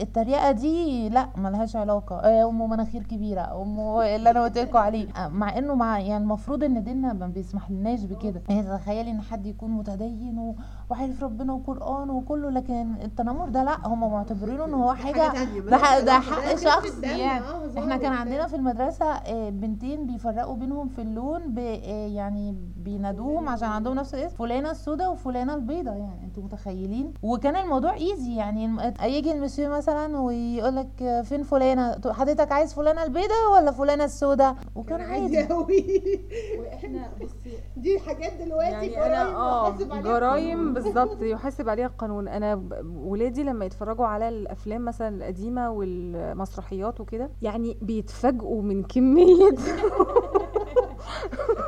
التريقه 0.00 0.50
دي 0.50 1.08
لا 1.08 1.28
ملهاش 1.36 1.76
علاقة. 1.76 2.16
آه، 2.16 2.48
أم 2.48 2.70
مناخير 2.70 3.02
كبيرة 3.02 3.62
أم 3.62 3.80
اللي 4.00 4.30
أنا 4.30 4.44
قلت 4.44 4.58
لكم 4.58 4.78
عليه. 4.78 5.08
آه، 5.16 5.28
مع 5.28 5.58
إنه 5.58 5.74
مع 5.74 5.98
يعني 5.98 6.24
المفروض 6.24 6.64
إن 6.64 6.84
ديننا 6.84 7.12
ما 7.12 7.26
بيسمح 7.26 7.70
لناش 7.70 8.04
بكده 8.04 8.42
يعني 8.48 8.62
تخيلي 8.78 9.10
إن 9.10 9.20
حد 9.20 9.46
يكون 9.46 9.70
متدين 9.70 10.54
و- 10.92 10.94
وعارف 10.94 11.22
ربنا 11.22 11.52
وقرآن 11.52 12.10
وكله 12.10 12.50
لكن 12.50 12.94
التنمر 13.04 13.48
ده 13.48 13.64
لا 13.64 13.86
هم 13.86 14.12
معتبرينه 14.12 14.64
إن 14.64 14.74
هو 14.74 14.94
حاجة 14.94 15.32
ده 15.70 15.76
حق- 15.78 16.00
ده 16.00 16.12
حق 16.18 16.54
شخصي 16.56 17.00
يعني 17.06 17.44
آه، 17.46 17.78
إحنا 17.78 17.96
كان. 17.96 18.12
عندنا 18.12 18.46
في 18.46 18.56
المدرسة 18.56 19.04
آه، 19.06 19.50
بنتين 19.50 20.06
بيفرقوا 20.06 20.56
بينهم 20.56 20.88
في 20.88 21.02
اللون 21.02 21.54
آه، 21.58 22.06
يعني 22.06 22.56
بينادوهم 22.76 23.48
عشان 23.48 23.68
عندهم 23.68 23.94
نفس 23.94 24.14
الاسم 24.14 24.36
فلانة 24.36 24.70
السوداء 24.70 25.12
وفلانة 25.12 25.54
البيضاء 25.54 25.96
يعني 25.96 26.24
أنتوا 26.24 26.42
متخيلين؟ 26.42 27.14
وكان 27.22 27.56
الموضوع 27.56 27.94
ايزي 27.94 28.36
يعني 28.36 28.76
يجي 29.02 29.32
المسيو 29.32 29.70
مثلا 29.70 30.18
ويقول 30.18 30.76
لك 30.76 31.22
فين 31.24 31.42
فلانة؟ 31.42 32.00
حضرتك 32.12 32.52
عايز 32.52 32.74
فلانة 32.74 33.02
البيضاء 33.02 33.52
ولا 33.52 33.70
فلانة 33.70 34.04
السوداء 34.04 34.56
وكان 34.76 35.00
عادي. 35.00 35.42
وإحنا 36.58 37.08
بصي 37.22 37.58
دي 37.76 37.98
حاجات 38.00 38.32
دلوقتي 38.32 38.70
يعني 38.70 38.88
جرايم 38.88 39.36
عليها. 39.92 40.02
جرايم 40.02 40.74
بالظبط 40.82 41.22
يحاسب 41.22 41.68
عليها 41.68 41.86
القانون. 41.86 42.28
أنا 42.28 42.62
ولادي 42.84 43.42
لما 43.42 43.64
يتفرجوا 43.64 44.06
على 44.06 44.28
الأفلام 44.28 44.84
مثلا 44.84 45.08
القديمة 45.16 45.70
والمسرحيات 45.70 47.00
وكده 47.00 47.30
يعني 47.42 47.78
بيتفاجئوا 47.82 48.62
من 48.62 48.82
كمية 48.84 49.50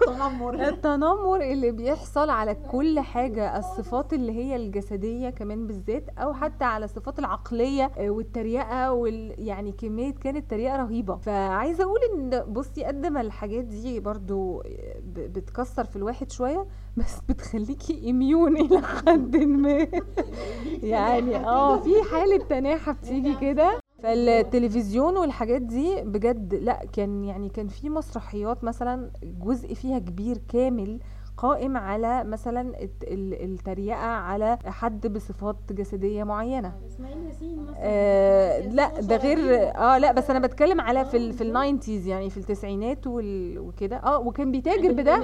التنمر. 0.02 0.68
التنمر 0.68 1.40
اللي 1.42 1.70
بيحصل 1.70 2.30
على 2.30 2.54
كل 2.54 3.00
حاجة 3.00 3.58
الصفات 3.58 4.12
اللي 4.12 4.32
هي 4.32 4.56
الجسدية 4.56 5.30
كمان 5.30 5.66
بالذات 5.66 6.04
أو 6.18 6.32
حتى 6.32 6.64
على 6.64 6.84
الصفات 6.84 7.18
العقلية 7.18 7.90
آه، 7.98 8.10
والتريقة 8.10 8.92
وال 8.92 9.34
يعني 9.38 9.72
كمية 9.72 10.14
كانت 10.14 10.50
تريقة 10.50 10.76
رهيبة. 10.76 11.16
فعايزة 11.16 11.84
أقول 11.84 11.98
إن 12.14 12.52
بصي 12.52 12.84
قد 12.84 13.06
ما 13.06 13.20
الحاجات 13.20 13.64
دي 13.64 14.00
برضو 14.00 14.60
آه، 14.60 14.98
ب- 15.04 15.32
بتكسر 15.32 15.84
في 15.84 15.96
الواحد 15.96 16.30
شوية 16.32 16.66
بس 16.96 17.18
بتخليكي 17.28 18.10
immune 18.10 18.56
إلى 18.56 18.82
حد 18.82 19.36
ما. 19.36 19.86
يعني 20.82 21.36
آه 21.36 21.76
في 21.80 21.90
حالة 22.12 22.36
تناحة 22.44 22.92
بتيجي 22.92 23.34
كده. 23.34 23.78
فالتلفزيون 24.04 25.16
والحاجات 25.16 25.62
دي 25.62 26.02
بجد 26.02 26.54
لا 26.54 26.84
كان 26.92 27.24
يعني 27.24 27.48
كان 27.48 27.68
في 27.68 27.88
مسرحيات 27.90 28.64
مثلا 28.64 29.10
جزء 29.22 29.74
فيها 29.74 29.98
كبير 29.98 30.38
كامل 30.48 31.00
قائم 31.36 31.76
على 31.76 32.24
مثلا 32.24 32.82
الت- 32.82 33.04
ال- 33.04 33.44
التريقة 33.44 33.96
على 34.06 34.58
حد 34.66 35.06
بصفات 35.06 35.56
جسدية 35.70 36.24
معينة. 36.24 36.72
إسماعيل 36.88 37.26
ياسين 37.26 37.62
مثلا. 37.62 37.74
آه 37.78 38.60
لا 38.60 39.00
ده 39.00 39.16
غير 39.16 39.38
آه 39.76 39.98
لا 39.98 40.12
بس 40.12 40.30
أنا 40.30 40.38
بتكلم 40.38 40.80
على 40.80 41.04
في 41.04 41.16
ال 41.16 41.32
في 41.32 41.40
ال 41.44 41.51
nineties 41.51 42.06
يعني 42.06 42.30
في 42.30 42.36
التسعينات 42.36 42.98
وكده. 43.06 43.96
آه 43.96 44.18
وكان 44.18 44.50
بيتاجر 44.52 44.92
بده. 44.92 45.22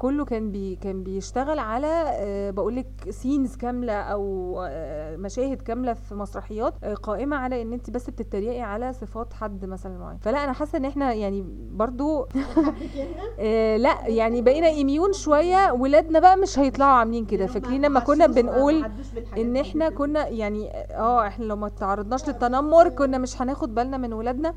كله 0.00 0.24
كان 0.24 0.50
بي 0.52 0.76
كان 0.76 1.02
بيشتغل 1.02 1.58
على 1.58 2.04
آه 2.06 2.50
بقول 2.50 2.76
لك 2.76 2.86
scenes 3.10 3.56
كاملة 3.56 3.92
أو 3.92 4.56
آه 4.68 5.16
مشاهد 5.16 5.62
كاملة 5.62 5.92
في 5.92 6.14
مسرحيات 6.14 6.74
آه 6.84 6.94
قائمة 6.94 7.36
على 7.36 7.62
إن 7.62 7.72
أنت 7.72 7.90
بس 7.90 8.10
بتتريقي 8.10 8.60
على 8.60 8.92
صفات 8.92 9.32
حد 9.34 9.64
مثلا 9.64 9.98
معين. 9.98 10.18
فلا 10.18 10.44
أنا 10.44 10.52
حاسة 10.52 10.78
إن 10.78 10.84
إحنا 10.84 11.12
يعني 11.12 11.44
برضو 11.70 12.26
آه 13.40 13.76
لا 13.76 14.06
يعني 14.06 14.42
بقينا 14.42 14.66
immune 14.66 15.12
شوية 15.12 15.51
ولادنا 15.72 16.18
بقى 16.18 16.36
مش 16.36 16.58
هيطلعوا 16.58 16.90
عاملين 16.92 17.26
كده. 17.26 17.46
فاكرين 17.46 17.84
لما 17.84 18.00
كنا 18.00 18.26
بنقول 18.26 18.74
إن 19.38 19.56
إحنا 19.56 19.88
كنا 19.90 20.28
يعني 20.28 20.70
آه 20.90 21.26
إحنا 21.26 21.44
لو 21.44 21.56
ما 21.56 21.68
تعرضناش 21.68 22.28
للتنمر 22.28 22.88
كنا 22.88 23.18
مش 23.18 23.42
هناخد 23.42 23.74
بالنا 23.74 23.96
من 23.96 24.12
ولادنا. 24.12 24.54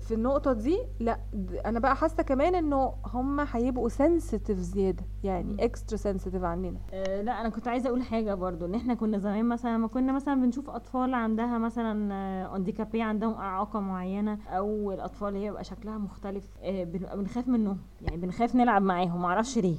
في 0.00 0.14
النقطة 0.14 0.52
دي 0.52 0.78
لأ 1.00 1.18
أنا 1.66 1.78
بقى 1.80 1.96
حاسة 1.96 2.22
كمان 2.22 2.54
إنه 2.54 2.92
هم 3.06 3.40
هيبقوا 3.52 3.88
sensitive 3.88 4.58
زيادة 4.58 5.02
يعني 5.24 5.64
extra 5.64 5.96
sensitive 5.96 6.44
عننا. 6.44 6.78
آه، 6.92 7.22
لأ 7.22 7.40
أنا 7.40 7.48
كنت 7.48 7.68
عايزة 7.68 7.88
أقول 7.88 8.02
حاجة 8.02 8.34
برضو 8.34 8.66
إن 8.66 8.74
إحنا 8.74 8.94
كنا 8.94 9.18
زمان 9.18 9.44
مثلا 9.44 9.76
لما 9.76 9.88
كنا 9.88 10.12
مثلا 10.12 10.34
بنشوف 10.42 10.70
أطفال 10.70 11.14
عندها 11.14 11.58
مثلا 11.58 12.56
handicapé 12.56 13.02
عندهم 13.02 13.34
إعاقة 13.34 13.80
معينة 13.80 14.38
أو 14.48 14.92
الأطفال 14.92 15.28
اللي 15.28 15.38
هي 15.44 15.48
بيبقى 15.48 15.64
شكلها 15.64 15.98
مختلف 15.98 16.44
آه، 16.62 16.84
بنبقى 16.84 17.16
بنخاف 17.18 17.48
منهم 17.48 17.78
يعني 18.02 18.16
بنخاف 18.16 18.54
نلعب 18.54 18.82
معاهم 18.82 19.22
معرفش 19.22 19.58
ليه. 19.58 19.76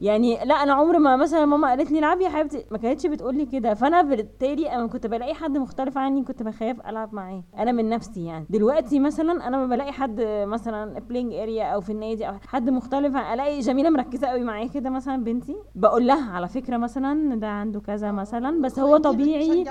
يعني 0.00 0.44
لأ 0.44 0.54
أنا 0.54 0.72
عمري 0.72 0.98
ما 0.98 1.16
مثلا 1.16 1.44
ماما 1.46 1.68
قالت 1.68 1.90
لي 1.90 1.98
العبي 1.98 2.24
يا 2.24 2.28
حبيبتي 2.28 2.64
ما 2.70 2.78
كانتش 2.78 3.06
بتقول 3.06 3.36
لي 3.36 3.46
كده 3.46 3.74
فأنا 3.74 4.02
بالتالي 4.02 4.72
أنا 4.72 4.86
كنت 4.86 5.06
بلاقي 5.06 5.34
حد 5.34 5.58
مختلف 5.58 5.98
عني 5.98 6.24
كنت 6.24 6.42
بخاف 6.42 6.86
ألعب 6.86 7.14
معاه 7.14 7.42
أنا 7.58 7.72
من 7.72 7.88
نفسي 7.88 8.24
يعني. 8.24 8.46
دلوقتي 8.50 9.00
مثلا 9.00 9.15
أنا 9.20 9.56
لما 9.56 9.66
بلاقي 9.66 9.92
حد 9.92 10.20
مثلا 10.46 10.98
playing 10.98 11.34
area 11.34 11.64
أو 11.64 11.80
في 11.80 11.92
النادي 11.92 12.28
أو 12.28 12.34
حد 12.46 12.70
مختلف 12.70 13.16
ألاقي 13.16 13.60
جميلة 13.60 13.90
مركزة 13.90 14.26
قوي 14.26 14.40
معايا 14.44 14.68
كده 14.68 14.90
مثلا 14.90 15.24
بنتي. 15.24 15.56
بقول 15.74 16.06
لها 16.06 16.30
على 16.32 16.48
فكرة 16.48 16.76
مثلا 16.76 17.34
ده 17.34 17.46
عنده 17.48 17.80
كذا 17.80 18.12
مثلا 18.12 18.62
بس 18.62 18.78
هو 18.78 18.96
طبيعي 18.96 19.64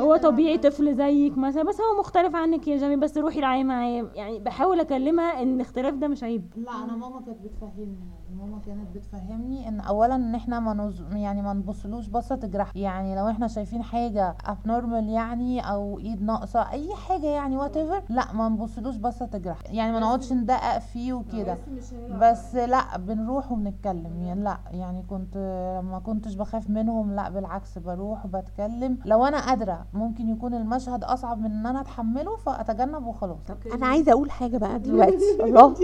هو 0.00 0.16
طبيعي. 0.16 0.58
طفل 0.58 0.94
زيك 0.94 1.38
مثلا 1.38 1.62
بس 1.62 1.80
هو 1.80 2.00
مختلف 2.00 2.34
عنك 2.34 2.68
يا 2.68 2.76
جميل 2.76 3.00
بس 3.00 3.18
روحي 3.18 3.38
العبي 3.38 3.64
معاه 3.64 4.10
يعني 4.14 4.38
بحاول 4.38 4.80
أكلمها 4.80 5.42
إن 5.42 5.54
الاختلاف 5.54 5.94
ده 5.94 6.08
مش 6.08 6.24
عيب. 6.24 6.52
لا 6.56 6.84
أنا 6.84 6.96
ماما 6.96 7.20
كانت 7.20 7.38
بتفهمني. 7.44 8.17
ماما 8.36 8.58
كانت 8.66 8.96
بتفهمني 8.96 9.68
إن 9.68 9.80
اولا 9.80 10.14
إن 10.14 10.34
إحنا 10.34 10.60
ما 10.60 10.74
نز... 10.74 11.02
يعني 11.12 11.42
ما 11.42 11.52
نبصلوش 11.52 12.06
بصة 12.08 12.34
تجرح. 12.36 12.72
يعني 12.76 13.16
لو 13.16 13.28
إحنا 13.28 13.46
شايفين 13.48 13.82
حاجة 13.82 14.36
abnormal 14.46 15.08
يعني 15.08 15.60
أو 15.70 15.98
إيد 15.98 16.22
ناقصة 16.22 16.70
أي 16.70 16.94
حاجة 16.94 17.26
يعني 17.26 17.56
وات 17.56 17.76
لأ 18.08 18.32
ما 18.32 18.48
نبصلوش 18.48 18.96
بصة 18.96 19.26
تجرح. 19.26 19.58
يعني 19.66 19.92
ما 19.92 20.00
نقعدش 20.00 20.32
ندقق 20.32 20.78
فيه 20.78 21.12
وكده. 21.12 21.58
بس 22.20 22.54
لأ 22.54 22.96
بنروح 22.98 23.52
وبنتكلم. 23.52 24.16
يعني 24.22 24.42
لأ 24.42 24.58
يعني 24.70 25.02
كنت 25.02 25.36
لما 25.82 25.98
كنتش 25.98 26.34
بخاف 26.34 26.70
منهم 26.70 27.12
لأ 27.14 27.28
بالعكس 27.30 27.78
بروح 27.78 28.24
وبتكلم. 28.24 28.98
لو 29.04 29.24
أنا 29.26 29.46
قادرة 29.46 29.86
ممكن 29.92 30.28
يكون 30.28 30.54
المشهد 30.54 31.04
أصعب 31.04 31.38
من 31.38 31.50
إن 31.52 31.66
أنا 31.66 31.80
أتحمله 31.80 32.36
فأتجنب 32.36 33.06
وخلاص. 33.06 33.38
أنا 33.74 33.86
عايزة 33.86 34.12
أقول 34.12 34.30
حاجة 34.30 34.56
بقى 34.58 34.78
دلوقتي. 34.78 35.38
الله. 35.44 35.74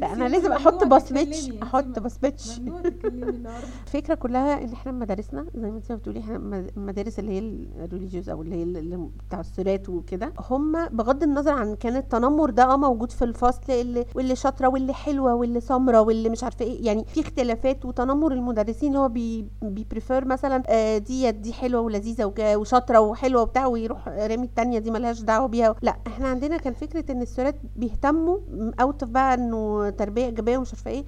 لا 0.00 0.12
أنا 0.12 0.28
لازم 0.28 0.52
أحط 0.52 0.84
بصمتش 0.84 1.50
أحط 1.62 1.98
بصمتش 1.98 2.60
الفكرة 3.86 4.14
كلها 4.14 4.64
إن 4.64 4.72
إحنا 4.72 4.92
مدارسنا 4.92 5.46
زي 5.54 5.70
ما 5.70 5.76
انت 5.76 5.92
بتقولي 5.92 6.20
إحنا 6.20 6.38
مد- 6.38 6.70
المدارس 6.76 7.18
اللي 7.18 7.32
هي 7.32 7.38
ال 7.84 7.88
religieuses 7.88 8.28
أو 8.28 8.42
اللي 8.42 8.56
هي 8.56 8.62
اللي 8.62 9.08
بتاع 9.28 9.40
السورات 9.40 9.88
وكده. 9.88 10.32
هم 10.50 10.86
بغض 10.88 11.22
النظر 11.22 11.52
عن 11.52 11.74
كان 11.74 11.96
التنمر 11.96 12.50
ده 12.50 12.64
آه 12.64 12.76
موجود 12.76 13.12
في 13.12 13.24
الفصل 13.24 13.72
اللي 13.72 14.04
واللي 14.14 14.36
شاطرة 14.36 14.68
واللي 14.68 14.92
حلوة 14.94 15.34
واللي 15.34 15.60
سمرة 15.60 16.00
واللي 16.00 16.28
مش 16.28 16.44
عارفة 16.44 16.64
إيه. 16.64 16.86
يعني 16.86 17.04
في 17.04 17.20
اختلافات 17.20 17.84
وتنمر 17.84 18.32
المدرسين 18.32 18.88
اللي 18.88 18.98
هو 18.98 19.08
بي 19.08 19.46
بي 19.62 19.78
prefer 19.78 20.24
مثلا 20.24 20.62
آه، 20.68 20.98
ديت 20.98 21.34
دي 21.34 21.52
حلوة 21.52 21.80
ولذيذة 21.80 22.32
وشاطرة 22.40 23.00
وحلوة 23.00 23.42
وبتاع 23.42 23.66
ويروح 23.66 24.08
رامي 24.08 24.44
التانية 24.46 24.78
دي 24.78 24.90
ملهاش 24.90 25.20
دعوة 25.20 25.46
بيها. 25.48 25.74
لا 25.82 25.96
إحنا 26.06 26.28
عندنا 26.28 26.56
كان 26.56 26.72
فكرة 26.72 27.12
إن 27.12 27.22
السورات 27.22 27.54
بيهتموا 27.76 28.38
اوت 29.02 29.10
بقى 29.10 29.34
إنه 29.34 29.90
تربية 29.90 30.24
إيجابية 30.26 30.58
ومش 30.58 30.74
عارفة 30.74 30.90
إيه 30.90 31.04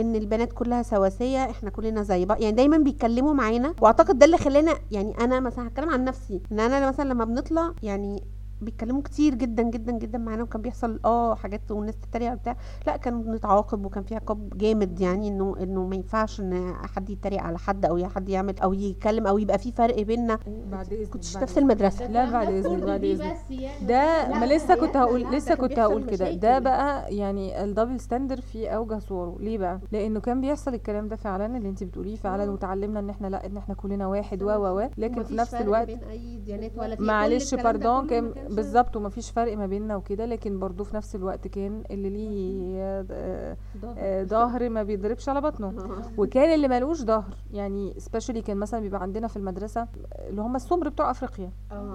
ان 0.00 0.14
البنات 0.16 0.52
كلها 0.52 0.82
سواسية 0.82 1.50
إحنا 1.50 1.70
كلنا 1.70 2.02
زي 2.02 2.24
بعض. 2.24 2.40
يعني 2.40 2.56
دايما 2.56 2.78
بيتكلموا 2.78 3.34
معانا 3.34 3.74
وأعتقد 3.80 4.18
ده 4.18 4.26
اللي 4.26 4.38
خلانا 4.38 4.72
يعني 4.90 5.14
أنا 5.20 5.40
مثلا 5.40 5.68
هتكلم 5.68 5.90
عن 5.90 6.04
نفسي 6.04 6.40
إن 6.52 6.60
أنا 6.60 6.88
مثلا 6.88 7.08
لما 7.08 7.24
بنطلع 7.24 7.72
يعني 7.82 8.22
بيتكلموا 8.60 9.02
كتير 9.02 9.34
جدا 9.34 9.62
جدا 9.62 9.92
جدا 9.92 10.18
معانا 10.18 10.42
وكان 10.42 10.62
بيحصل 10.62 11.00
آه 11.04 11.34
حاجات 11.34 11.70
والناس 11.70 11.94
تتريق 11.96 12.32
وبتاع. 12.32 12.56
لا 12.86 12.96
كان 12.96 13.22
بنتعاقب 13.22 13.86
وكان 13.86 14.02
في 14.04 14.14
عقاب 14.14 14.58
جامد 14.58 15.00
يعني 15.00 15.28
إنه 15.28 15.56
إنه 15.60 15.86
ما 15.86 15.94
ينفعش 15.96 16.40
إن 16.40 16.74
حد 16.74 17.10
يتريق 17.10 17.42
على 17.42 17.58
حد 17.58 17.84
أو 17.84 18.08
حد 18.08 18.28
يعمل 18.28 18.58
أو 18.58 18.72
يتكلم 18.72 19.26
أو 19.26 19.38
يبقى 19.38 19.58
في 19.58 19.72
فرق 19.72 20.00
بيننا. 20.02 20.38
بعد 20.70 20.92
إذنك 20.92 21.08
كنتش 21.08 21.34
بعد 21.34 21.42
نفس 21.42 21.58
المدرسة. 21.58 22.06
لا 22.06 22.30
بعد 22.30 22.48
إذنك 22.48 22.82
بعد 22.82 23.04
إذنك. 23.04 23.36
ده 23.82 24.28
ما 24.28 24.46
لسه 24.46 24.74
كنت 24.74 24.96
هقول 24.96 25.20
لسه 25.32 25.54
كنت 25.54 25.78
هقول 25.78 26.04
كده. 26.04 26.30
ده. 26.30 26.58
بقى 26.58 27.16
يعني 27.16 27.64
ال 27.64 27.69
double 27.69 28.00
standard 28.00 28.40
في 28.40 28.68
أوجه 28.68 28.98
صوره. 28.98 29.36
ليه 29.40 29.58
بقى؟ 29.58 29.80
لأنه 29.92 30.20
كان 30.20 30.40
بيحصل 30.40 30.74
الكلام 30.74 31.08
ده 31.08 31.16
فعلا 31.16 31.56
اللي 31.56 31.68
انت 31.68 31.84
بتقوليه 31.84 32.16
فعلا 32.16 32.50
وتعلمنا 32.50 33.00
إن 33.00 33.10
إحنا 33.10 33.26
لأ 33.26 33.46
إن 33.46 33.56
إحنا 33.56 33.74
كلنا 33.74 34.06
واحد 34.06 34.42
و 34.42 34.46
و 34.50 34.78
و. 34.78 34.88
لكن 34.98 35.22
في 35.22 35.34
نفس 35.34 35.54
الوقت 35.54 35.86
بين 35.86 35.98
أي 36.10 36.36
ديانات 36.36 36.72
ولا 36.76 36.90
في 36.90 36.96
كل 36.96 37.06
معلش 37.06 37.54
باردون 37.54 38.06
كان 38.06 38.32
بالظبط 38.50 38.96
ومفيش 38.96 39.30
فرق 39.30 39.56
ما 39.56 39.66
بيننا 39.66 39.96
وكده 39.96 40.26
لكن 40.26 40.58
برضو 40.58 40.84
في 40.84 40.96
نفس 40.96 41.14
الوقت 41.16 41.48
كان 41.48 41.82
اللي 41.90 42.10
ليه 42.10 42.76
آه، 42.80 43.56
آه، 43.98 44.24
ظهر 44.24 44.68
ما 44.68 44.82
بيضربش 44.82 45.28
على 45.28 45.40
بطنه. 45.40 45.74
وكان 46.18 46.54
اللي 46.54 46.68
ملوش 46.68 47.02
ظهر 47.02 47.36
يعني 47.52 47.94
سبيشالي 47.98 48.42
كان 48.42 48.56
مثلا 48.56 48.80
بيبقى 48.80 49.02
عندنا 49.02 49.28
في 49.28 49.36
المدرسة 49.36 49.88
اللي 50.28 50.42
هم 50.42 50.56
السمر 50.56 50.88
بتوع 50.88 51.10
أفريقيا 51.10 51.50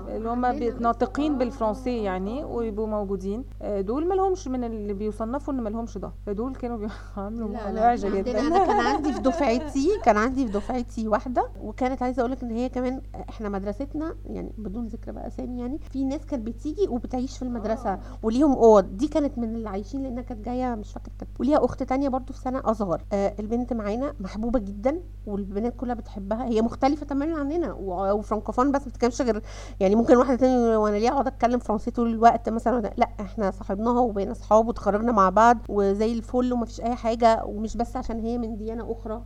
اللي 0.08 0.30
هم 0.30 0.46
ناطقين 0.80 1.38
بالفرنسي 1.38 2.04
يعني 2.04 2.44
ويبقوا 2.44 2.88
موجودين. 2.88 3.44
آه، 3.62 3.82
دول 3.82 4.08
مالهمش 4.08 4.48
من 4.48 4.64
اللي 4.64 4.94
بيصنفوا 4.94 5.54
إن 5.54 5.62
مالهمش 5.62 5.98
ظهر. 5.98 6.14
فدول 6.26 6.56
كانوا 6.56 6.78
بيعملوا 6.78 7.58
عندنا 7.58 7.96
جدا. 8.22 8.40
أنا 8.48 8.66
كان 8.66 8.80
عندي 8.80 9.14
في 9.14 9.20
دفعتي 9.30 9.90
كان 10.04 10.18
عندي 10.18 10.46
في 10.46 10.52
دفعتي 10.52 11.08
واحدة 11.08 11.50
وكانت 11.62 12.04
عايزة 12.04 12.20
أقول 12.20 12.32
لك 12.32 12.44
إن 12.44 12.52
هي 12.52 12.70
كمان 12.70 13.02
إحنا 13.30 13.50
مدرستنا 13.50 14.16
يعني 14.26 14.52
بدون 14.58 14.88
ذكر 14.88 15.12
بقى 15.12 15.28
أسامي 15.28 15.60
يعني 15.60 15.80
في 15.80 16.04
ناس 16.06 16.26
كانت 16.26 16.41
بتيجي 16.42 16.88
وبتعيش 16.88 17.38
في 17.38 17.42
المدرسة 17.42 18.00
وليهم 18.24 18.52
أوض. 18.52 18.98
دي 18.98 19.08
كانت 19.08 19.38
من 19.38 19.56
اللي 19.56 19.70
عايشين 19.70 20.04
لأنها 20.04 20.24
كانت 20.24 20.46
جاية 20.46 20.76
مش 20.76 20.92
فاكرة 20.94 21.12
كانت 21.20 21.40
وليها 21.40 21.66
أخت 21.66 21.84
تانية 21.84 22.10
برضو 22.10 22.34
في 22.34 22.40
سنة 22.40 22.62
أصغر. 22.66 23.02
آه 23.14 23.36
البنت 23.40 23.74
معانا 23.74 24.14
محبوبة 24.20 24.60
جدا 24.60 25.02
والبنات 25.26 25.76
كلها 25.76 25.96
بتحبها. 25.96 26.46
هي 26.46 26.62
مختلفة 26.62 27.06
تماما 27.06 27.40
عننا 27.40 27.74
وفرنكوفون 27.80 28.72
بس 28.72 28.82
ما 28.82 28.88
بتتكلمش 28.88 29.22
غير 29.22 29.42
يعني 29.80 29.96
ممكن 29.96 30.18
واحدة 30.18 30.36
تانية 30.36 30.78
وأنا 30.78 30.96
ليه 30.98 31.10
أقعد 31.10 31.28
أتكلم 31.28 31.60
فرنسي 31.60 31.92
طول 31.92 32.10
الوقت 32.10 32.50
مثلا. 32.50 32.94
لا 32.98 33.10
إحنا 33.20 33.52
صاحبناها 33.52 34.00
وبقينا 34.00 34.32
اصحاب 34.32 34.68
وتخرجنا 34.68 35.12
مع 35.12 35.30
بعض 35.30 35.58
وزي 35.70 36.12
الفل 36.14 36.54
ومفيش 36.54 36.82
أي 36.82 36.96
حاجة 36.96 37.44
ومش 37.46 37.78
بس 37.78 37.96
عشان 37.96 38.20
هي 38.20 38.38
من 38.38 38.58
ديانة 38.58 38.92
أخرى 38.92 39.24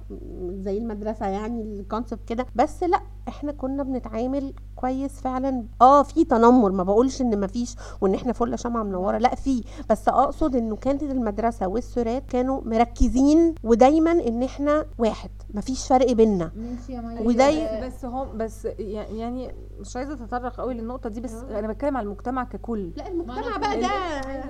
زي 0.50 0.77
المدرسة 0.77 1.25
يعني 1.25 1.62
ال 1.62 1.70
concept 1.70 2.27
كده. 2.27 2.45
بس 2.55 2.84
لا 2.84 3.00
إحنا 3.27 3.51
كنا 3.51 3.84
بنتعامل 3.84 4.53
كويس 4.75 5.22
فعلا. 5.22 5.63
آه 5.82 6.03
في 6.03 6.25
تنمر. 6.25 6.72
ما 6.72 6.84
بقولش 6.84 7.22
إن 7.22 7.39
مفيش 7.39 7.75
وإن 8.01 8.13
إحنا 8.13 8.34
فل 8.34 8.60
شمعة 8.60 8.84
منورة. 8.84 9.17
لا 9.17 9.36
في. 9.36 9.63
بس 9.89 10.08
أقصد 10.08 10.55
إنه 10.55 10.75
كانت 10.75 11.03
المدرسة 11.03 11.67
والسورات 11.67 12.24
كانوا 12.29 12.62
مركزين 12.65 13.55
ودايما 13.63 14.12
إن 14.12 14.44
إحنا 14.44 14.86
واحد. 14.98 15.29
مفيش 15.53 15.88
فرق 15.88 16.12
بينا 16.12 16.51
أيوة، 17.70 17.88
بس 17.88 18.05
هم 18.05 18.38
بس 18.38 18.65
يعني 18.79 19.51
مش 19.79 19.96
عايزة 19.98 20.13
أتطرق 20.13 20.55
قوي 20.55 20.74
للنقطة 20.74 21.10
دي 21.10 21.22
بس 21.22 21.34
أنا 21.34 21.67
بتكلم 21.67 21.98
على 21.98 22.05
المجتمع 22.05 22.44
ككل. 22.44 22.91
لا 22.98 23.08
المجتمع 23.08 23.58
بقى 23.58 23.79
ده. 23.82 23.88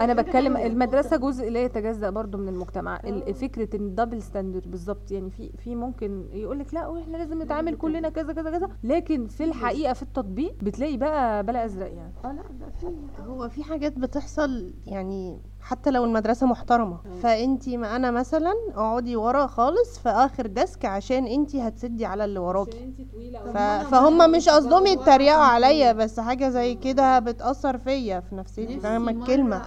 أنا 0.03 0.13
بتكلم 0.13 0.57
المدرسة 0.57 1.17
جزء 1.17 1.49
لا 1.49 1.63
يتجزأ 1.63 2.09
برضو 2.09 2.37
من 2.37 2.47
المجتمع. 2.47 2.99
ال- 3.05 3.33
فكرة 3.33 3.75
إن 3.75 3.95
double 3.95 4.21
standard 4.21 4.71
بالظبط. 4.71 5.11
يعني 5.11 5.29
في 5.29 5.51
في 5.57 5.75
ممكن 5.75 6.25
يقول 6.33 6.59
لك 6.59 6.73
لا 6.73 6.87
وإحنا 6.87 7.17
لازم 7.17 7.41
نتعامل 7.41 7.75
كلنا 7.75 8.09
كذا 8.09 8.33
كذا 8.33 8.51
كذا. 8.51 8.64
لكن 8.83 9.27
في 9.27 9.43
الحقيقة 9.43 9.93
في 9.93 10.01
التطبيق 10.03 10.55
بتلاقي 10.63 10.97
بقى 10.97 11.43
بلا 11.43 11.65
أزرق 11.65 11.93
يعني. 11.93 12.13
آه 12.25 12.31
لا 12.31 12.41
ده 12.59 12.69
في 12.79 12.87
هو 13.27 13.49
في 13.49 13.63
حاجات 13.63 13.97
بتحصل 13.99 14.73
يعني 14.85 15.41
حتى 15.65 15.91
لو 15.91 16.05
المدرسة 16.05 16.47
محترمة. 16.47 16.97
فأنتي 17.21 17.77
ما 17.77 17.95
أنا 17.95 18.11
مثلا 18.11 18.53
أقعدي 18.75 19.15
ورا 19.15 19.47
خالص 19.47 19.99
في 19.99 20.09
آخر 20.09 20.47
desk 20.47 20.85
عشان 20.85 21.27
أنتي 21.27 21.61
هتسدي 21.61 22.05
على 22.05 22.25
اللي 22.25 22.39
وراكي. 22.39 22.93
ف... 23.53 23.57
فهم 23.57 24.31
مش 24.31 24.49
قصدهم 24.49 24.85
يتريقوا 24.85 25.43
عليا 25.43 25.91
بس 25.91 26.19
حاجة 26.19 26.49
زي 26.49 26.75
كده 26.75 27.19
بتأثر 27.19 27.77
فيا 27.77 28.19
في 28.19 28.35
نفسيتي 28.35 28.79
فاهمة 28.79 29.11
الكلمة؟ 29.11 29.61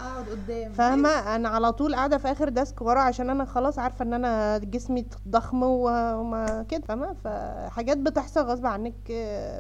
فاهمة؟ 0.73 1.09
أنا 1.09 1.49
على 1.49 1.73
طول 1.73 1.95
قاعدة 1.95 2.19
في 2.19 2.33
آخر 2.33 2.49
desk 2.49 2.83
ورا 2.83 3.01
عشان 3.01 3.31
أنا 3.31 3.45
خلاص 3.45 3.79
عارفة 3.79 4.03
إن 4.03 4.15
أنا 4.15 4.59
جسمي 4.59 5.07
ضخم 5.29 5.63
وما 5.63 6.63
كده 6.69 6.83
فاهمة؟ 6.89 7.13
فحاجات 7.25 7.99
بتحصل 7.99 8.41
غصب 8.41 8.67
عنك 8.67 8.95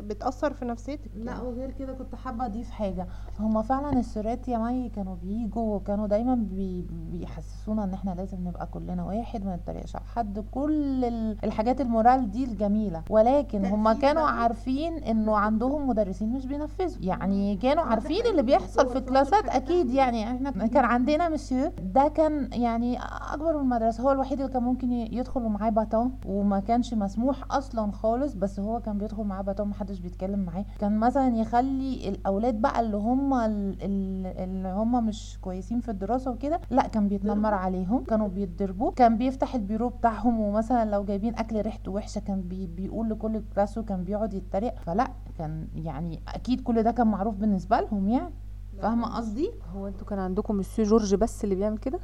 بتأثر 0.02 0.52
في 0.52 0.64
نفسيتك 0.64 1.11
لا 1.14 1.40
وغير 1.40 1.71
كده 1.71 1.92
كنت 1.92 2.14
حابة 2.14 2.47
أضيف 2.47 2.71
حاجة. 2.71 3.07
هما 3.40 3.62
فعلا 3.62 3.99
السورات 4.00 4.49
يا 4.49 4.59
مي 4.59 4.88
كانوا 4.97 5.16
بيجوا 5.23 5.76
وكانوا 5.76 6.07
دايما 6.07 6.28
بي 6.35 6.87
بيحسسونا 7.13 7.85
إن 7.85 7.93
إحنا 7.95 8.11
لازم 8.11 8.49
نبقى 8.49 8.67
كلنا 8.67 9.05
واحد 9.05 9.45
ما 9.45 9.57
نتريقش 9.57 9.97
على 9.97 10.05
حد. 10.05 10.45
كل 10.51 11.05
ال- 11.05 11.37
الحاجات 11.45 11.81
ال 11.81 11.88
morale 11.88 12.31
دي 12.31 12.45
الجميلة. 12.45 13.03
ولكن 13.11 13.65
هما 13.67 13.93
كانوا 13.95 14.23
عارفين 14.23 14.93
إنه 14.99 15.37
عندهم 15.37 15.89
مدرسين 15.89 16.33
مش 16.33 16.47
بينفذوا. 16.47 17.03
يعني 17.03 17.57
كانوا 17.57 17.83
عارفين 17.85 18.27
اللي 18.31 18.43
بيحصل 18.43 18.89
في 18.89 18.99
الكلاسات 18.99 19.49
أكيد. 19.49 19.91
يعني 19.91 20.25
إحنا 20.31 20.51
كان 20.67 20.85
عندنا 20.85 21.29
مسيو 21.29 21.73
ده 21.95 22.09
كان 22.09 22.49
يعني 22.53 22.99
أكبر 23.33 23.55
من 23.57 23.61
المدرسة. 23.61 24.03
هو 24.05 24.12
الوحيد 24.12 24.41
اللي 24.41 24.53
كان 24.53 24.62
ممكن 24.62 24.93
يدخل 24.93 25.43
ومعاه 25.43 25.71
bâton 25.71 26.12
وما 26.27 26.61
كانش 26.61 26.95
مسموح 26.95 27.37
أصلا 27.51 27.93
خالص 27.93 28.35
بس 28.35 28.61
هو 28.61 28.81
كان 28.81 28.99
بيدخل 28.99 29.23
معاه 29.25 29.43
bâton 29.42 29.68
محدش 29.69 29.99
بيتكلم 30.01 30.38
معاه. 30.38 30.64
كان 30.79 30.99
مثلا 30.99 31.37
يخلي 31.37 32.09
الأولاد 32.09 32.61
بقى 32.61 32.81
اللي 32.81 32.97
هم 32.97 33.35
ال- 33.35 33.77
ال- 33.83 34.27
اللي 34.27 34.69
هم 34.69 35.07
مش 35.07 35.38
كويسين 35.41 35.81
في 35.81 35.91
الدراسة 35.91 36.17
وكده 36.26 36.61
لا 36.70 36.87
كان 36.87 37.09
بيتنمر 37.09 37.54
عليهم. 37.54 38.04
كانوا 38.04 38.28
بيتضربوا. 38.28 38.90
كان 38.92 39.18
بيفتح 39.18 39.54
البيرو 39.54 39.88
بتاعهم 39.88 40.40
ومثلا 40.40 40.85
لو 40.90 41.04
جايبين 41.04 41.35
أكل 41.35 41.61
ريحته 41.62 41.92
وحشة 41.92 42.18
كان 42.20 42.40
بي 42.42 42.66
بيقول 42.66 43.11
لكل 43.11 43.42
class 43.55 43.79
وكان 43.78 44.04
بيقعد 44.04 44.35
يتريق. 44.35 44.74
فلا 44.87 45.09
كان 45.38 45.68
يعني 45.74 46.20
أكيد 46.28 46.61
كل 46.61 46.83
ده 46.83 46.90
كان 46.90 47.07
معروف 47.07 47.35
بالنسبة 47.35 47.81
لهم 47.81 48.09
يعني. 48.09 48.35
فاهمة 48.83 49.16
قصدي؟ 49.16 49.50
هو 49.74 49.87
أنتوا 49.87 50.07
كان 50.07 50.18
عندكم 50.18 50.57
مسيو 50.57 50.85
جورج 50.85 51.14
بس 51.14 51.44
اللي 51.44 51.54
بيعمل 51.61 51.78
كده؟ 51.78 51.98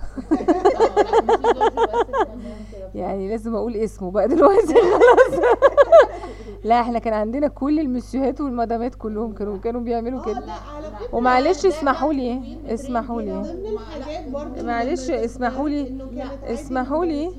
يعني 2.94 3.28
لازم 3.28 3.54
أقول 3.54 3.76
اسمه 3.76 4.10
بقى 4.10 4.28
دلوقتي. 4.28 4.74
خلاص 4.74 5.40
لا 6.64 6.80
إحنا 6.80 6.98
كان 6.98 7.14
عندنا 7.14 7.48
كل 7.48 7.80
المسيوهات 7.80 8.40
والمدامات 8.40 8.94
كلهم 8.94 9.34
كانوا 9.34 9.58
كانوا 9.58 9.80
بيعملوا 9.80 10.20
كده. 10.22 10.44
ومعلش 11.12 11.66
اسمحوا 11.66 12.12
لي 12.12 12.42
اسمحوا 12.66 13.22
لي. 13.22 13.42
معلش 14.62 15.10
اسمحوا 15.10 15.68
لي 15.68 15.94
اسمحوا 16.44 17.04
لي 17.04 17.30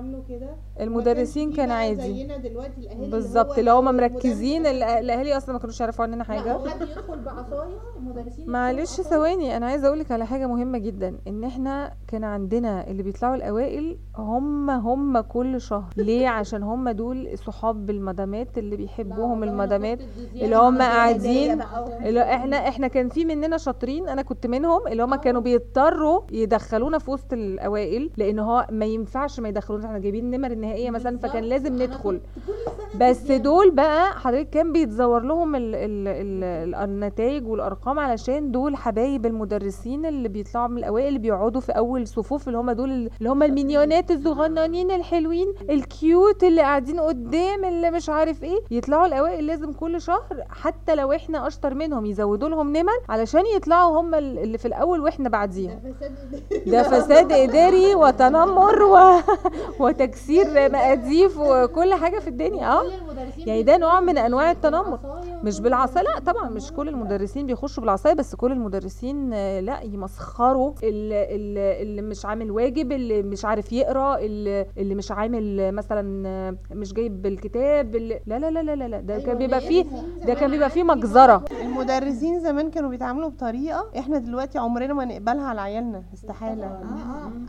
بيتعاملوا 0.00 0.22
كده. 0.28 0.48
المدرسين 0.80 1.52
كان 1.52 1.70
عادي. 1.70 2.02
زينا 2.02 2.36
دلوقتي 2.36 2.80
الأهالي 2.80 3.10
بالظبط 3.10 3.58
اللي 3.58 3.70
هم 3.70 3.84
مركزين 3.96 4.66
ال- 4.66 4.82
الأهالي 4.82 5.36
أصلا 5.36 5.52
ما 5.52 5.58
كانوش 5.58 5.80
يعرفوا 5.80 6.04
عننا 6.04 6.24
حاجة. 6.24 6.58
حد 6.68 6.82
يدخل 6.82 7.18
بعصاية 7.20 7.76
المدرسين 7.96 8.50
معلش 8.50 9.00
ثواني 9.00 9.56
أنا 9.56 9.66
عايزة 9.66 9.86
أقولك 9.88 10.10
على 10.12 10.26
حاجة 10.26 10.46
مهمة 10.46 10.78
جدا 10.78 11.18
إن 11.28 11.44
إحنا 11.44 11.92
كان 12.08 12.24
عندنا 12.24 12.86
اللي 12.90 13.02
بيطلعوا 13.02 13.34
الأوائل 13.34 13.98
هم 14.16 14.70
هم 14.70 15.20
كل 15.20 15.60
شهر. 15.60 15.92
ليه؟ 15.96 16.28
عشان 16.28 16.62
هم 16.62 16.88
دول 16.88 17.38
صحاب 17.38 17.90
المدامات 17.90 18.58
اللي 18.58 18.76
بيحبوهم 18.76 19.42
المدامات 19.44 19.98
اللي 20.34 20.56
هم 20.56 20.78
قاعدين 20.78 21.62
اللي 22.04 22.22
إحنا 22.34 22.68
إحنا 22.68 22.88
كان 22.88 23.08
في 23.08 23.24
مننا 23.24 23.56
شاطرين 23.58 24.08
أنا 24.08 24.22
كنت 24.22 24.46
منهم 24.46 24.86
اللي 24.86 25.02
هم 25.04 25.14
كانوا 25.14 25.40
بيضطروا 25.40 26.20
يدخلونا 26.32 26.98
في 26.98 27.10
وسط 27.10 27.32
الأوائل 27.32 28.10
لأن 28.16 28.38
هو 28.38 28.66
ما 28.70 28.84
ينفعش 28.84 29.40
ما 29.40 29.48
يدخلونا 29.48 29.87
إحنا 29.88 29.98
جايبين 29.98 30.24
النمر 30.24 30.50
النهائية 30.50 30.90
مثلا 30.90 31.18
فكان 31.18 31.44
لازم 31.44 31.82
ندخل. 31.82 32.20
بس 33.00 33.30
دول 33.30 33.70
بقى 33.70 34.12
حضرتك 34.12 34.50
كان 34.50 34.72
بيتزور 34.72 35.20
لهم 35.22 35.56
ال 35.56 35.74
ال 35.74 36.08
ال 36.08 36.74
النتائج 36.74 37.46
والأرقام 37.48 37.98
علشان 37.98 38.50
دول 38.52 38.76
حبايب 38.76 39.26
المدرسين 39.26 40.06
اللي 40.06 40.28
بيطلعوا 40.28 40.68
من 40.68 40.78
الأوائل 40.78 41.08
اللي 41.08 41.18
بيقعدوا 41.18 41.60
في 41.60 41.72
أول 41.72 42.06
صفوف 42.06 42.48
اللي 42.48 42.58
هم 42.58 42.70
دول 42.70 42.90
اللي 43.18 43.30
هم 43.30 43.42
المينيونات 43.42 44.10
الصغننين 44.10 44.90
الحلوين 44.90 45.46
ال 45.70 45.85
cute 45.85 46.44
اللي 46.44 46.60
قاعدين 46.60 47.00
قدام 47.00 47.64
اللي 47.64 47.90
مش 47.90 48.08
عارف 48.08 48.44
إيه. 48.44 48.58
يطلعوا 48.70 49.06
الأوائل 49.06 49.46
لازم 49.46 49.72
كل 49.72 50.00
شهر 50.00 50.44
حتى 50.50 50.94
لو 50.94 51.12
إحنا 51.12 51.46
أشطر 51.46 51.74
منهم 51.74 52.06
يزودوا 52.06 52.48
لهم 52.48 52.76
نمر 52.76 52.92
علشان 53.08 53.42
يطلعوا 53.56 54.00
هم 54.00 54.14
ال- 54.14 54.38
اللي 54.38 54.58
في 54.58 54.68
الأول 54.68 55.00
وإحنا 55.00 55.28
بعديهم. 55.28 55.80
ده 56.66 56.82
فساد 56.82 57.32
إداري 57.32 57.94
وتنمر 57.94 58.82
و... 58.82 58.96
وتكسير 59.80 60.70
مقاديف 60.72 61.38
وكل 61.38 61.94
حاجة 61.94 62.18
في 62.18 62.28
الدنيا 62.28 62.72
آه. 62.72 62.82
يعني 63.46 63.62
ده 63.62 63.76
نوع 63.76 64.00
من 64.00 64.18
أنواع 64.18 64.50
التنمر. 64.50 64.98
مش 65.44 65.60
بالعصايه 65.60 66.04
لأ 66.04 66.18
طبعا 66.32 66.48
مش 66.48 66.72
كل 66.72 66.88
المدرسين 66.88 67.46
بيخشوا 67.46 67.80
بالعصاية 67.82 68.14
بس 68.14 68.34
كل 68.34 68.52
المدرسين 68.52 69.30
آه، 69.34 69.60
لأ 69.60 69.82
يمسخروا 69.82 70.72
اللي, 70.82 71.34
اللي, 71.34 71.82
اللي 71.82 72.02
مش 72.02 72.26
عامل 72.26 72.50
واجب 72.50 72.92
اللي 72.92 73.22
مش 73.22 73.44
عارف 73.44 73.72
يقرأ 73.72 74.18
اللي, 74.18 74.66
اللي 74.78 74.94
مش 74.94 75.12
عامل 75.12 75.72
مثلا 75.72 76.28
آه، 76.28 76.56
مش 76.74 76.92
جايب 76.92 77.26
الكتاب 77.26 77.96
اللي 77.96 78.20
لا 78.26 78.38
لا 78.38 78.50
لا 78.50 78.74
لا 78.74 78.88
لا, 78.88 79.00
ده 79.00 79.18
كان 79.18 79.38
بيبقى 79.38 79.60
فيه 79.60 79.84
ده 80.26 80.34
كان 80.34 80.50
بيبقى 80.50 80.70
فيه 80.70 80.82
مجزرة. 80.82 81.44
المدرسين 81.62 82.40
زمان 82.40 82.70
كانوا 82.70 82.90
بيتعاملوا 82.90 83.28
بطريقة 83.28 83.90
إحنا 83.98 84.18
دلوقتي 84.18 84.58
عمرنا 84.58 84.94
ما 84.94 85.04
نقبلها 85.04 85.44
على 85.46 85.60
عيالنا 85.60 86.02
استحالة. 86.14 86.64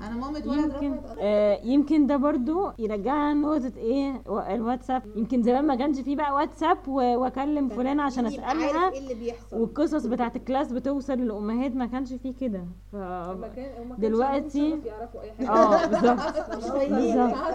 أنا 0.07 0.15
مامة 0.15 0.39
يمكن 0.55 0.95
آه 1.21 1.59
يمكن 1.63 2.07
ده 2.07 2.17
برضو 2.19 2.71
يرجعنا 2.79 3.33
لنقطة 3.33 3.71
إيه 3.77 4.21
الواتساب. 4.55 5.03
يمكن 5.15 5.41
زمان 5.41 5.67
ما 5.67 5.75
كانش 5.75 5.99
فيه 5.99 6.15
بقى 6.15 6.33
واتساب 6.33 6.87
وأكلم 6.87 7.69
فلان 7.69 7.99
عشان 7.99 8.25
أسألها. 8.25 8.97
اللي 8.97 9.13
بيحصل. 9.13 9.57
والقصص 9.57 10.05
بتاعت 10.05 10.35
ال 10.35 10.41
class 10.41 10.71
بتوصل 10.71 11.13
للأمهات 11.13 11.75
ما 11.75 11.85
كانش 11.85 12.13
فيه 12.13 12.33
كده. 12.41 12.63
ف 12.91 12.95
دلوقتي 13.97 14.73
آه 15.49 15.85
بالظبط. 15.85 16.19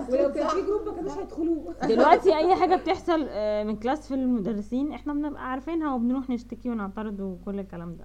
ولو 0.12 0.33
كان 0.33 0.48
في 0.48 0.62
group 0.66 0.87
ما 0.87 0.92
كانوش 0.96 1.12
هيدخلوه. 1.18 1.74
دلوقتي 1.94 2.37
أي 2.37 2.55
حاجة 2.55 2.77
بتحصل 2.77 3.27
آه، 3.29 3.64
من 3.64 3.77
كلاس 3.77 4.09
في 4.09 4.14
المدرسين 4.14 4.92
إحنا 4.92 5.12
بنبقى 5.14 5.50
عارفينها 5.50 5.94
وبنروح 5.94 6.31
نشتكي 6.31 6.70
ونعترض 6.70 7.20
وكل 7.20 7.59
الكلام 7.61 7.96
ده. 7.96 8.05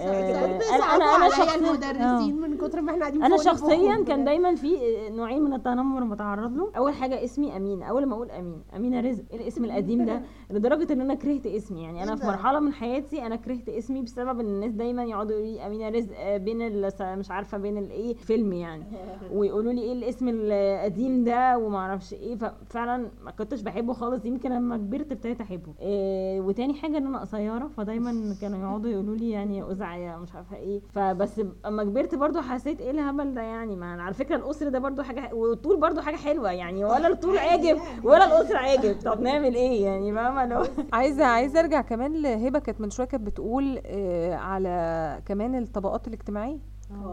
آه، 0.00 0.60
أنا 0.96 1.04
أنا 1.16 1.28
شخصيا 1.28 1.54
المدرسين 1.56 2.40
من 2.40 2.56
كتر 2.56 2.80
ما 2.80 2.90
إحنا 2.92 3.00
قاعدين 3.00 3.24
أنا 3.24 3.36
شخصيا. 3.36 4.04
كان 4.04 4.24
دايما 4.24 4.54
في 4.54 4.76
نوعين 5.10 5.42
من 5.42 5.52
التنمر 5.54 5.75
بتعرض 6.16 6.56
له. 6.56 6.70
أول 6.76 6.92
حاجة 6.92 7.24
اسمي 7.24 7.56
امين 7.56 7.82
أول 7.82 8.06
ما 8.06 8.14
أقول 8.14 8.30
امين 8.30 8.62
أمينة 8.76 9.00
رزق. 9.00 9.24
إيه 9.32 9.40
الاسم 9.40 9.64
القديم 9.64 10.04
ده؟ 10.04 10.22
لدرجة 10.50 10.92
إن 10.92 11.00
أنا 11.00 11.14
كرهت 11.14 11.46
اسمي. 11.46 11.82
يعني 11.82 12.02
أنا 12.02 12.16
في 12.16 12.26
مرحلة 12.26 12.60
من 12.60 12.72
حياتي 12.72 13.26
أنا 13.26 13.36
كرهت 13.36 13.68
اسمي 13.68 14.02
بسبب 14.02 14.40
إن 14.40 14.46
الناس 14.46 14.72
دايما 14.72 15.04
يقعدوا 15.04 15.36
يقولوا 15.36 15.52
لي 15.56 15.66
أمينة 15.66 15.88
رزق 15.88 16.12
آه، 16.18 16.36
بين 16.36 16.90
مش 17.18 17.30
عارفة 17.30 17.58
بين 17.58 17.78
الايه 17.78 18.14
فيلم 18.14 18.52
يعني. 18.52 18.84
ويقولوا 19.36 19.72
لي 19.72 19.82
إيه 19.82 19.92
الاسم 19.92 20.28
القديم 20.28 21.24
ده 21.24 21.58
وما 21.58 21.78
أعرفش 21.78 22.12
إيه. 22.14 22.36
ففعلا 22.36 23.08
ما 23.24 23.30
كنتش 23.30 23.62
بحبه 23.62 23.92
خالص. 23.92 24.24
يمكن 24.24 24.50
لما 24.52 24.76
كبرت 24.76 25.12
ابتديت 25.12 25.40
أحبه. 25.40 25.74
إيه 25.80 26.40
وتاني 26.40 26.74
حاجة 26.74 26.98
إن 26.98 27.06
أنا 27.06 27.20
قصيرة. 27.20 27.66
فدايما 27.66 28.34
كانوا 28.40 28.58
يقعدوا 28.58 28.90
يقولوا 28.90 29.16
لي 29.16 29.30
يعني 29.30 29.58
يا 29.58 30.16
مش 30.18 30.34
عارفة 30.34 30.56
إيه. 30.56 30.80
فبس 30.88 31.40
أما 31.66 31.84
كبرت 31.84 32.14
برضو 32.14 32.40
حسيت 32.40 32.80
إيه 32.80 32.90
الهبل 32.90 33.34
ده 33.34 33.42
يعني. 33.42 33.76
ما 33.76 34.02
على 34.02 34.14
فكرة 34.14 34.36
القصر 34.36 34.68
ده 34.68 34.78
برضو 34.78 35.02
حاجة 35.02 35.34
والطول 35.66 35.80
برضو 35.80 36.00
حاجة 36.00 36.16
حلوة 36.16 36.52
يعني 36.52 36.84
ولا 36.84 37.08
الطول 37.08 37.38
عاجب 37.38 37.78
ولا 38.04 38.24
القصر 38.24 38.56
عاجب. 38.56 38.96
طب 39.04 39.20
نعمل 39.20 39.54
إيه 39.54 39.84
يعني؟ 39.84 40.12
فاهمة؟ 40.14 40.46
لو 40.46 40.64
عايزة 40.92 41.24
عايزة 41.24 41.60
أرجع 41.60 41.80
كمان 41.80 42.22
لهبة 42.22 42.58
كانت 42.58 42.80
من 42.80 42.90
شوية 42.90 43.06
كانت 43.06 43.26
بتقول 43.26 43.80
آه، 43.86 44.34
على 44.34 45.20
كمان 45.26 45.54
الطبقات 45.58 46.08
الاجتماعية. 46.08 46.58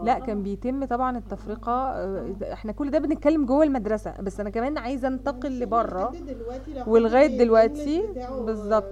لا 0.02 0.18
كان 0.18 0.42
بيتم 0.42 0.84
طبعا 0.84 1.18
التفرقة 1.18 1.72
آه، 1.72 2.34
إحنا 2.52 2.72
كل 2.72 2.90
ده 2.90 2.98
بنتكلم 2.98 3.46
جوه 3.46 3.64
المدرسة 3.64 4.14
بس 4.20 4.40
أنا 4.40 4.50
كمان 4.50 4.78
عايزة 4.78 5.08
انتقل 5.08 5.60
لبره. 5.60 6.10
دلوقتي 6.10 6.72
لو 6.74 6.92
ولغاية 6.92 7.28
حد 7.28 7.36
دلوقتي؟ 7.38 8.06
بتاعه 8.06 8.40
بالظبط. 8.40 8.84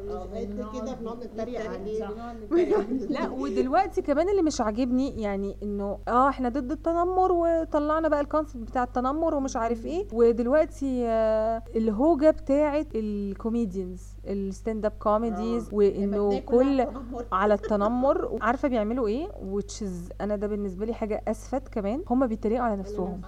كده 0.75 0.95
بنقعد 1.01 1.25
نتريق 1.25 1.71
عليه. 1.71 2.09
لا 3.14 3.29
ودلوقتي 3.31 4.03
كمان 4.03 4.29
اللي 4.29 4.42
مش 4.42 4.61
عاجبني 4.61 5.23
يعني 5.23 5.57
إنه 5.62 5.99
آه 6.09 6.29
إحنا 6.29 6.49
ضد 6.49 6.73
التنمر 6.73 7.33
وطلعنا 7.33 8.09
بقى 8.09 8.21
ال 8.21 8.26
concept 8.26 8.66
بتاع 8.71 8.83
التنمر 8.83 9.35
ومش 9.35 9.57
عارف 9.57 9.87
إيه. 9.87 10.07
ودلوقتي 10.12 11.07
آه 11.09 11.62
الهوجة 11.77 12.31
بتاعت 12.31 12.87
ال 12.95 13.06
comedians 13.06 14.12
ال 14.27 14.36
stand 14.36 14.85
up 14.87 14.92
comedies 14.99 15.68
وإنه 15.73 16.39
كل 16.39 16.87
على 17.33 17.55
التنمر. 17.55 18.39
عارفة 18.43 18.69
بيعملوا 18.69 19.09
إيه؟ 19.09 19.29
is 19.59 20.13
أنا 20.21 20.37
ده 20.37 20.47
بالنسبة 20.47 20.87
لي 20.87 20.95
حاجة 20.95 21.23
أسفت 21.29 21.69
كمان. 21.69 22.03
هم 22.11 22.27
بيتريقوا 22.27 22.65
على 22.65 22.77
نفسهم. 22.77 23.21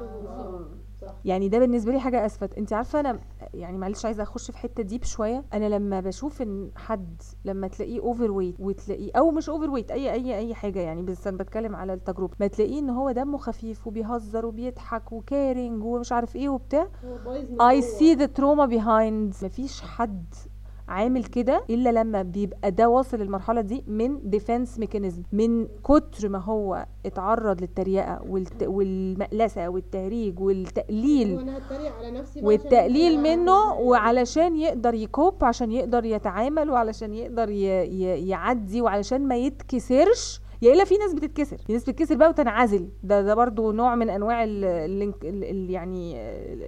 يعني 1.24 1.48
ده 1.48 1.58
بالنسبة 1.58 1.92
لي 1.92 2.00
حاجة 2.00 2.26
أسفت. 2.26 2.54
أنت 2.58 2.72
عارفة 2.72 3.00
أنا 3.00 3.20
يعني 3.54 3.78
معلش 3.78 4.04
عايزة 4.04 4.22
أخش 4.22 4.50
في 4.50 4.58
حتة 4.58 4.82
deep 4.82 5.04
شوية. 5.04 5.44
أنا 5.52 5.68
لما 5.68 6.00
بشوف 6.00 6.42
إن 6.42 6.70
حد 6.76 7.22
لما 7.44 7.68
تلاقيه 7.68 8.00
overweight 8.00 8.56
وتلاقيه 8.60 9.10
أو 9.16 9.30
مش 9.30 9.48
overweight 9.48 9.90
أي 9.90 10.12
أي 10.12 10.38
أي 10.38 10.54
حاجة 10.54 10.80
يعني 10.80 11.02
بس 11.02 11.26
أنا 11.26 11.36
بتكلم 11.36 11.76
على 11.76 11.92
التجربة. 11.94 12.34
ما 12.40 12.46
تلاقيه 12.46 12.78
إن 12.78 12.90
هو 12.90 13.10
دمه 13.10 13.38
خفيف 13.38 13.86
وبيهزر 13.86 14.46
وبيضحك 14.46 15.12
و 15.12 15.23
caring 15.23 15.84
ومش 15.84 16.12
عارف 16.12 16.36
إيه 16.36 16.48
وبتاع. 16.48 16.88
I 17.60 17.80
see 17.82 18.18
the 18.18 18.28
trauma 18.40 18.66
behind. 18.66 19.44
مفيش 19.44 19.82
حد 19.82 20.34
عامل 20.88 21.24
كده 21.24 21.64
إلا 21.70 21.90
لما 21.90 22.22
بيبقى 22.22 22.70
ده 22.70 22.88
واصل 22.88 23.16
للمرحلة 23.18 23.60
دي 23.60 23.84
من 23.86 24.18
defense 24.30 24.78
mechanism 24.78 25.22
من 25.32 25.66
كتر 25.84 26.28
ما 26.28 26.38
هو 26.38 26.86
اتعرض 27.06 27.60
للتريقة 27.60 28.20
والت... 28.28 28.62
والمقلسه 28.62 29.68
والتهريج 29.68 30.40
والتقليل 30.40 31.36
والتقليل 32.46 33.20
منه 33.20 33.72
وعلشان 33.74 34.56
يقدر 34.56 34.94
ي 34.94 35.04
cope 35.04 35.44
عشان 35.44 35.72
يقدر 35.72 36.04
يتعامل 36.04 36.70
وعلشان 36.70 37.14
يقدر 37.14 37.48
ي... 37.50 37.62
ي... 37.84 38.28
يعدي 38.28 38.80
وعلشان 38.80 39.28
ما 39.28 39.36
يتكسرش 39.36 40.40
يا 40.64 40.72
إلا 40.72 40.84
في 40.84 40.96
ناس 40.96 41.14
بتتكسر 41.14 41.56
في 41.56 41.72
ناس 41.72 41.82
بتتكسر 41.82 42.16
بقى 42.16 42.28
وتنعزل. 42.28 42.88
ده 43.02 43.22
ده 43.22 43.34
برضو 43.34 43.72
نوع 43.72 43.94
من 43.94 44.10
أنواع 44.10 44.44
ال... 44.44 44.64
ال... 44.64 45.02
ال... 45.02 45.44
ال... 45.44 45.70
يعني 45.70 46.14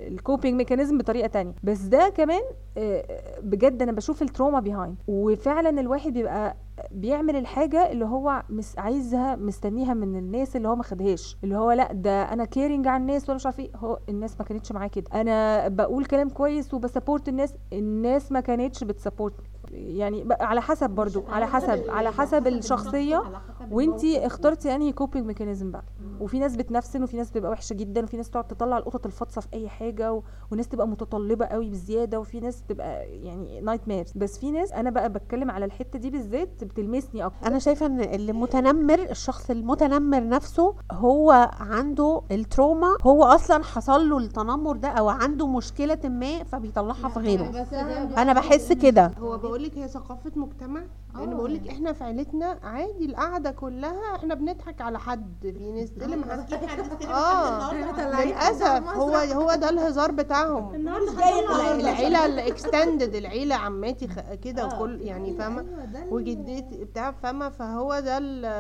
ال 0.09 0.15
coping 0.15 0.55
mechanism 0.57 0.99
بطريقة 0.99 1.27
تانية. 1.27 1.55
بس 1.65 1.81
ده 1.83 2.09
كمان 2.09 2.41
آه، 2.79 3.05
بجد 3.43 3.83
أنا 3.83 3.93
بشوف 3.93 4.23
ال 4.23 4.28
trauma 4.28 4.61
behind 4.61 4.97
وفعلا 5.09 5.81
الواحد 5.81 6.13
بيبقى 6.13 6.57
بيعمل 6.91 7.37
الحاجة 7.37 7.93
اللي 7.93 8.05
هو 8.05 8.43
مش 8.51 8.79
عايزها 8.79 9.37
مستنيها 9.37 9.95
من 9.95 10.17
الناس 10.17 10.57
اللي 10.57 10.69
هو 10.69 10.77
ما 10.77 10.83
خدهاش. 10.83 11.37
اللي 11.45 11.57
هو 11.57 11.73
لأ 11.73 11.93
ده 11.93 12.23
أنا 12.33 12.45
caring 12.45 12.87
على 12.87 13.01
الناس 13.01 13.25
ولا 13.29 13.35
مش 13.37 13.47
عارف 13.47 13.61
إيه. 13.61 13.71
هو 13.77 13.99
الناس 14.09 14.37
ما 14.39 14.45
كانتش 14.45 14.73
معاه 14.73 14.87
كده. 14.89 15.05
أنا 15.15 15.69
بقول 15.69 16.05
كلام 16.05 16.29
كويس 16.29 16.75
وب 16.75 16.87
support 16.87 17.29
الناس. 17.29 17.55
الناس 17.73 18.33
ما 18.33 18.41
كانتش 18.41 18.85
بت 18.85 18.96
support 18.96 19.35
يعني 19.73 20.29
على 20.41 20.61
حسب 20.63 20.91
برضو 20.91 21.25
على 21.29 21.47
حسب 21.47 21.85
على 21.91 22.13
حسب 22.13 22.47
الشخصية. 22.47 23.23
وانتي 23.71 24.27
اخترتي 24.27 24.75
انهي 24.75 24.93
coping 24.93 25.27
mechanism 25.27 25.71
بقى؟ 25.71 25.85
وفي 26.21 26.39
ناس 26.39 26.57
بتنفسن 26.57 27.03
وفي 27.03 27.17
ناس 27.17 27.31
بتبقى 27.31 27.51
وحشة 27.51 27.75
جدا 27.75 28.05
وفي 28.05 28.17
ناس 28.17 28.31
تقعد 28.31 28.47
تطلع 28.47 28.79
القطط 28.79 29.07
الفاطسة 29.07 29.41
في 29.41 29.49
أي 29.55 29.69
حاجة 29.69 30.13
و... 30.13 30.23
وناس 30.53 30.69
تبقى 30.69 30.89
متطلبة 30.89 31.47
قوي 31.47 31.71
بزيادة 31.71 32.21
وفي 32.21 32.41
ناس 32.41 32.63
تبقى 32.69 33.11
يعني 33.11 33.61
nightmares 33.61 34.13
بس 34.17 34.39
في 34.39 34.51
ناس 34.51 34.73
أنا 34.73 34.91
بقى 34.91 35.13
بتكلم 35.13 35.51
على 35.51 35.65
الحتة 35.65 35.99
دي 35.99 36.11
بالذات 36.11 36.65
بتلمسني 36.65 37.25
أكتر. 37.25 37.47
أنا 37.47 37.59
شايفة 37.59 37.87
إن 37.87 38.01
اللي 38.01 38.33
متنمر 38.33 38.99
الشخص 39.11 39.51
المتنمر 39.51 40.29
نفسه 40.29 40.75
هو 40.93 41.51
عنده 41.61 42.23
ال 42.31 42.39
trauma. 42.39 42.97
هو 43.03 43.25
أصلا 43.25 43.65
حصل 43.65 44.11
له 44.11 44.19
التنمر 44.19 44.77
ده 44.77 44.89
أو 44.89 45.09
عنده 45.09 45.47
مشكلة 45.47 45.99
ما 46.05 46.45
فبيطلعها 46.45 47.09
في 47.09 47.21
غيره. 47.21 47.67
أنا 48.19 48.33
بحس 48.33 48.73
كده. 48.73 49.11
هو 49.19 49.39
بقول 49.39 49.63
لك 49.63 49.79
هي 49.79 49.89
ثقافة 49.89 50.33
مجتمع 50.37 50.83
أنا 51.25 51.35
بقول 51.35 51.55
لك 51.55 51.69
إحنا 51.69 51.93
في 51.93 52.05
عيلتنا 52.05 52.59
عادي 52.63 53.05
القعدة 53.07 53.51
كلها 53.51 54.17
إحنا 54.17 54.35
بنضحك 54.35 54.81
على 54.81 54.99
حد 54.99 55.37
في 55.59 55.73
ناس 55.73 55.93
تقلم 55.95 56.25
آه. 57.11 57.75
للأسف 58.25 58.89
هو 58.89 59.15
هو 59.17 59.55
ده 59.55 59.71
الهزار 59.71 60.11
بتاعهم. 60.13 60.75
العيلة. 60.75 62.27
ال 62.27 62.37
extended 62.37 63.15
العيلة 63.15 63.55
عماتي 63.55 64.09
كده 64.45 64.67
وكل 64.67 65.01
يعني 65.01 65.33
فاهمة؟ 65.33 65.67
وجدتي 66.11 66.85
بتاع 66.85 67.11
فاهمة؟ 67.11 67.49
فهو 67.49 68.01
ده 68.01 68.19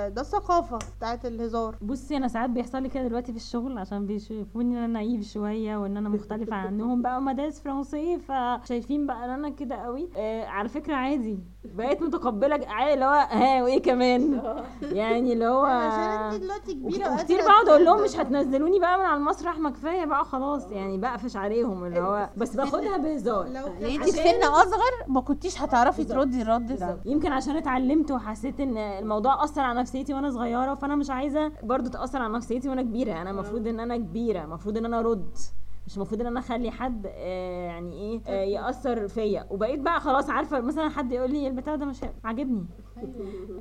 ده 0.08 0.20
الثقافة 0.20 0.78
بتاعت 0.98 1.26
الهزار. 1.26 1.76
بصي 1.82 2.16
أنا 2.16 2.28
ساعات 2.28 2.50
بيحصل 2.50 2.82
لي 2.82 2.88
كده 2.88 3.04
دلوقتي 3.08 3.32
في 3.32 3.38
الشغل 3.38 3.78
عشان 3.78 4.06
بيشوفوني 4.06 4.72
إن 4.74 4.76
أنا 4.76 4.86
naïve 4.86 5.32
شوية 5.32 5.76
وإن 5.76 5.96
أنا 5.96 6.08
مختلفة 6.08 6.56
عنهم. 6.56 7.02
بقى 7.02 7.18
ومدارس 7.18 7.60
فرنسيه 7.60 8.16
فشايفين 8.16 9.06
بقى 9.06 9.24
إن 9.24 9.30
أنا 9.30 9.48
كده 9.48 9.74
قوي. 9.76 10.08
آه 10.16 10.46
على 10.46 10.68
فكرة 10.68 10.94
عادي. 10.94 11.38
بقيت 11.74 12.02
متقبلة 12.02 12.60
عادي 12.68 12.94
اللي 12.94 13.04
هو 13.04 13.26
ها 13.30 13.62
وإيه 13.62 13.82
كمان؟ 13.82 14.42
يعني 14.82 15.32
اللي 15.32 15.46
هو 15.46 15.66
دلوقتي 16.42 16.80
وك- 16.82 17.20
وكتير 17.20 17.40
بقعد 17.42 17.68
أقول 17.68 17.84
لهم 17.84 18.02
مش 18.02 18.16
هتنزلوني 18.16 18.78
بقى 18.80 18.98
من 18.98 19.04
على 19.04 19.16
المسرح 19.16 19.58
ما 19.58 19.70
كفاية 19.70 20.04
بقى 20.04 20.24
خلاص 20.24 20.66
يعني 20.70 20.98
بقفش 20.98 21.36
عليهم 21.36 21.84
اللي 21.84 22.00
هو 22.00 22.28
بس 22.36 22.56
باخدها 22.56 22.96
بهزار. 22.96 23.46
انت 23.46 24.04
في 24.04 24.10
سن 24.10 24.42
أصغر 24.44 24.92
ما 25.08 25.20
كنتيش 25.20 25.62
هتعرفي 25.62 26.04
تردي 26.04 26.42
الرد 26.42 26.66
ده 26.78 26.98
يمكن 27.04 27.32
عشان 27.32 27.56
اتعلمت 27.56 28.10
وحسيت 28.10 28.60
إن 28.60 28.76
الموضوع 28.76 29.44
أثر 29.44 29.60
على 29.60 29.80
نفسيتي 29.80 30.14
وأنا 30.14 30.30
صغيرة 30.30 30.74
فأنا 30.74 30.96
مش 30.96 31.10
عايزة 31.10 31.52
برضو 31.62 31.90
تأثر 31.90 32.22
على 32.22 32.32
نفسيتي 32.32 32.68
وأنا 32.68 32.82
كبيرة. 32.82 33.12
أنا 33.22 33.30
المفروض 33.30 33.66
إن 33.68 33.80
أنا 33.80 33.96
كبيرة 33.96 34.44
المفروض 34.44 34.76
إن 34.76 34.84
أنا 34.84 34.98
أرد. 34.98 35.36
مش 35.86 35.96
المفروض 35.96 36.20
إن 36.20 36.26
أنا 36.26 36.40
أخلي 36.40 36.70
حد 36.70 37.06
آه 37.06 37.66
يعني 37.66 37.92
إيه 37.92 38.20
آه 38.26 38.44
يأثر 38.44 39.08
فيا. 39.08 39.46
وبقيت 39.50 39.80
بقى 39.80 40.00
خلاص 40.00 40.30
عارفة 40.30 40.60
مثلا 40.60 40.88
حد 40.88 41.12
يقول 41.12 41.30
لي 41.30 41.46
البتاع 41.48 41.76
ده 41.76 41.86
مش 41.86 42.00
عاجبني. 42.24 42.66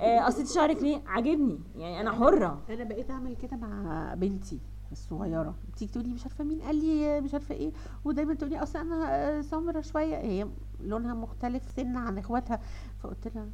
آه 0.01 0.19
قصيتي 0.19 0.53
شعرك 0.53 0.81
ليه؟ 0.83 1.01
عاجبني. 1.07 1.59
يعني 1.75 2.01
أنا 2.01 2.11
حرة. 2.11 2.61
أنا 2.69 2.83
بقيت 2.83 3.11
أعمل 3.11 3.35
كده 3.35 3.57
مع 3.57 4.13
بنتي 4.13 4.59
الصغيرة. 4.91 5.55
تيجي 5.77 5.91
تقولي 5.91 6.13
مش 6.13 6.23
عارفة 6.23 6.43
مين 6.43 6.61
قال 6.61 6.75
لي 6.75 7.21
مش 7.21 7.33
عارفة 7.33 7.55
إيه. 7.55 7.71
ودايما 8.05 8.33
تقولي 8.33 8.63
أصل 8.63 8.79
أنا 8.79 9.15
آه، 9.37 9.41
سمرة 9.41 9.81
شوية. 9.81 10.15
هي 10.17 10.47
لونها 10.79 11.13
مختلف 11.13 11.69
سن 11.75 11.97
عن 11.97 12.17
إخواتها. 12.17 12.59
فقلت 12.99 13.27
لها 13.35 13.49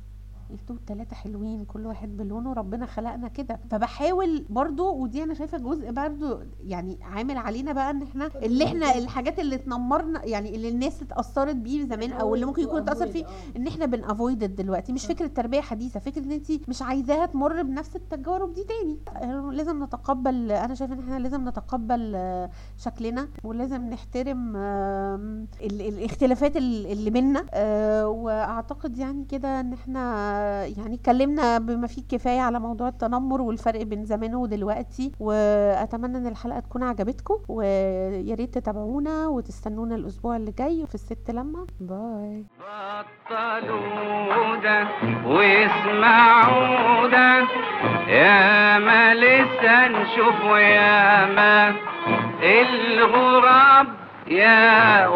أنتوا 0.51 0.75
التلاتة 0.75 1.15
حلوين 1.15 1.65
كل 1.65 1.85
واحد 1.85 2.17
بلونه 2.17 2.53
ربنا 2.53 2.85
خلقنا 2.85 3.27
كده. 3.27 3.59
فبحاول 3.69 4.45
برضو 4.49 4.93
ودي 4.95 5.23
أنا 5.23 5.33
شايفة 5.33 5.57
جزء 5.57 5.91
برضو 5.91 6.39
يعني 6.63 6.97
عامل 7.01 7.37
علينا 7.37 7.71
بقى 7.73 7.89
إن 7.89 8.01
إحنا 8.01 8.29
اللي 8.35 8.63
إحنا 8.65 8.97
الحاجات 8.97 9.39
اللي 9.39 9.55
اتنمرنا 9.55 10.25
يعني 10.25 10.55
اللي 10.55 10.69
الناس 10.69 11.01
اتأثرت 11.01 11.55
بيه 11.55 11.83
زمان 11.85 12.11
أو 12.11 12.35
اللي 12.35 12.45
ممكن 12.45 12.61
يكون 12.63 12.81
اتأثر 12.81 13.07
فيه 13.07 13.25
إن 13.57 13.67
إحنا 13.67 13.85
بنافويد 13.85 14.55
دلوقتي. 14.55 14.93
مش 14.93 15.05
فكرة 15.05 15.27
تربية 15.27 15.61
حديثة 15.61 15.99
فكرة 15.99 16.21
إن 16.23 16.31
انت 16.31 16.69
مش 16.69 16.81
عايزاها 16.81 17.25
تمر 17.25 17.61
بنفس 17.63 17.95
التجارب 17.95 18.53
دي 18.53 18.63
تاني. 18.63 18.97
آه، 19.17 19.51
لازم 19.51 19.83
نتقبل 19.83 20.51
أنا 20.51 20.75
شايفة 20.75 20.93
إن 20.93 20.99
إحنا 20.99 21.19
لازم 21.19 21.47
نتقبل 21.49 22.13
آه، 22.15 22.49
شكلنا 22.77 23.27
ولازم 23.43 23.81
نحترم 23.89 24.55
الاختلافات 25.61 26.57
ال- 26.57 26.85
اللي 26.91 27.09
بينا 27.09 27.45
آه، 27.53 28.07
وأعتقد 28.07 28.97
يعني 28.97 29.25
كده 29.25 29.59
إن 29.59 29.73
إحنا 29.73 30.01
يعني 30.77 30.95
اتكلمنا 30.95 31.57
بما 31.57 31.87
فيه 31.87 32.01
الكفاية 32.01 32.39
على 32.41 32.59
موضوع 32.59 32.87
التنمر 32.87 33.41
والفرق 33.41 33.81
بين 33.83 34.05
زمان 34.05 34.35
ودلوقتي 34.35 35.11
وأتمنى 35.19 36.17
إن 36.17 36.27
الحلقة 36.27 36.59
تكون 36.59 36.83
عجبتكم 36.83 37.35
ويا 37.47 38.35
ريت 38.35 38.53
تتابعونا 38.57 39.27
وتستنونا 39.27 39.95
الأسبوع 39.95 40.35
اللي 40.35 40.51
جاي 40.59 40.85
في 40.87 40.95
الست 40.95 41.31
لما. 41.31 41.65
باي. 41.79 42.45
بطلوا 43.29 44.55
ده 44.63 44.87
واسمعوا 45.25 47.07
ده 47.07 47.47
يا 48.07 48.79
ما 48.79 49.13
لسه 49.15 49.87
نشوف 49.87 50.43
ويا 50.51 51.25
ما. 51.25 51.75
الغراب 52.43 53.87
يا 54.27 55.07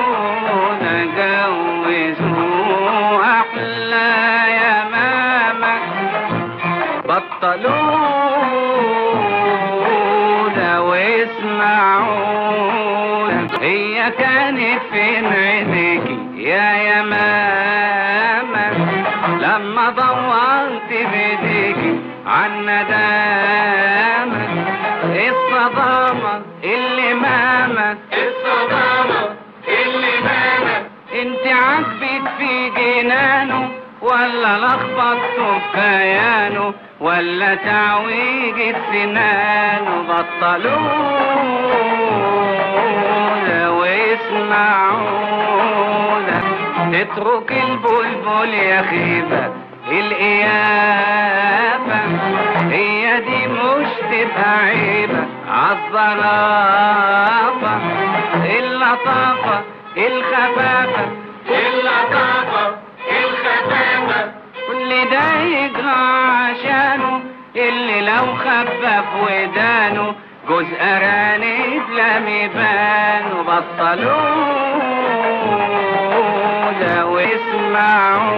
وقعسونا 0.00 1.04
جوزوا 1.16 2.49
أحلى 4.00 4.52
يا 4.52 4.84
ماما. 4.84 5.74
بطلوا 9.50 10.48
ده 10.56 10.82
واسمعوا 10.82 12.20
ده 13.30 13.58
هي 13.62 14.10
كانت 14.18 14.80
فين 14.92 15.26
عينيكي 15.26 16.18
يا 16.36 16.72
يا 16.72 17.02
ماما؟ 17.02 18.70
لما 19.40 19.90
دورت 19.90 20.88
بايديكي 20.90 22.00
عن 22.26 22.50
ندامة. 22.62 24.46
الصدامة 25.04 26.42
اللي 26.64 27.14
ماما 27.14 27.96
الصدامة 28.12 29.22
اللي 29.68 30.14
ماما 30.24 30.76
انت 31.22 31.46
عاجبك 31.46 32.24
في 32.38 32.70
جنانه. 32.70 33.68
ولا 34.02 34.58
لخبطته 34.58 35.58
في 35.58 35.72
كيانه 35.74 36.74
ولا 37.00 37.54
تعويجة 37.54 38.76
سنانه 38.92 40.04
بطلونا 42.70 43.70
واسمعونا 45.10 46.40
تترك 46.92 47.52
البلبل 47.52 48.54
يا 48.54 48.82
خيبة 48.82 49.52
القيافة 49.90 50.40
هي 52.70 53.20
دي 53.20 53.46
مش 53.46 53.88
تبقى 54.10 54.58
عيبة 54.64 55.24
عالظرافة 56.40 57.80
اللطافة 58.58 59.60
الخفافة 59.96 61.06
ده 64.90 65.40
يجرى 65.40 65.90
عشانه 66.50 67.20
اللي 67.56 68.00
لو 68.00 68.34
خفف 68.34 69.04
ودانه 69.22 70.14
جوز 70.48 70.66
أرانب 70.80 71.82
لم 71.90 72.28
يبان 72.28 73.24
بطلونا 75.70 77.04
واسمعونا 77.04 78.30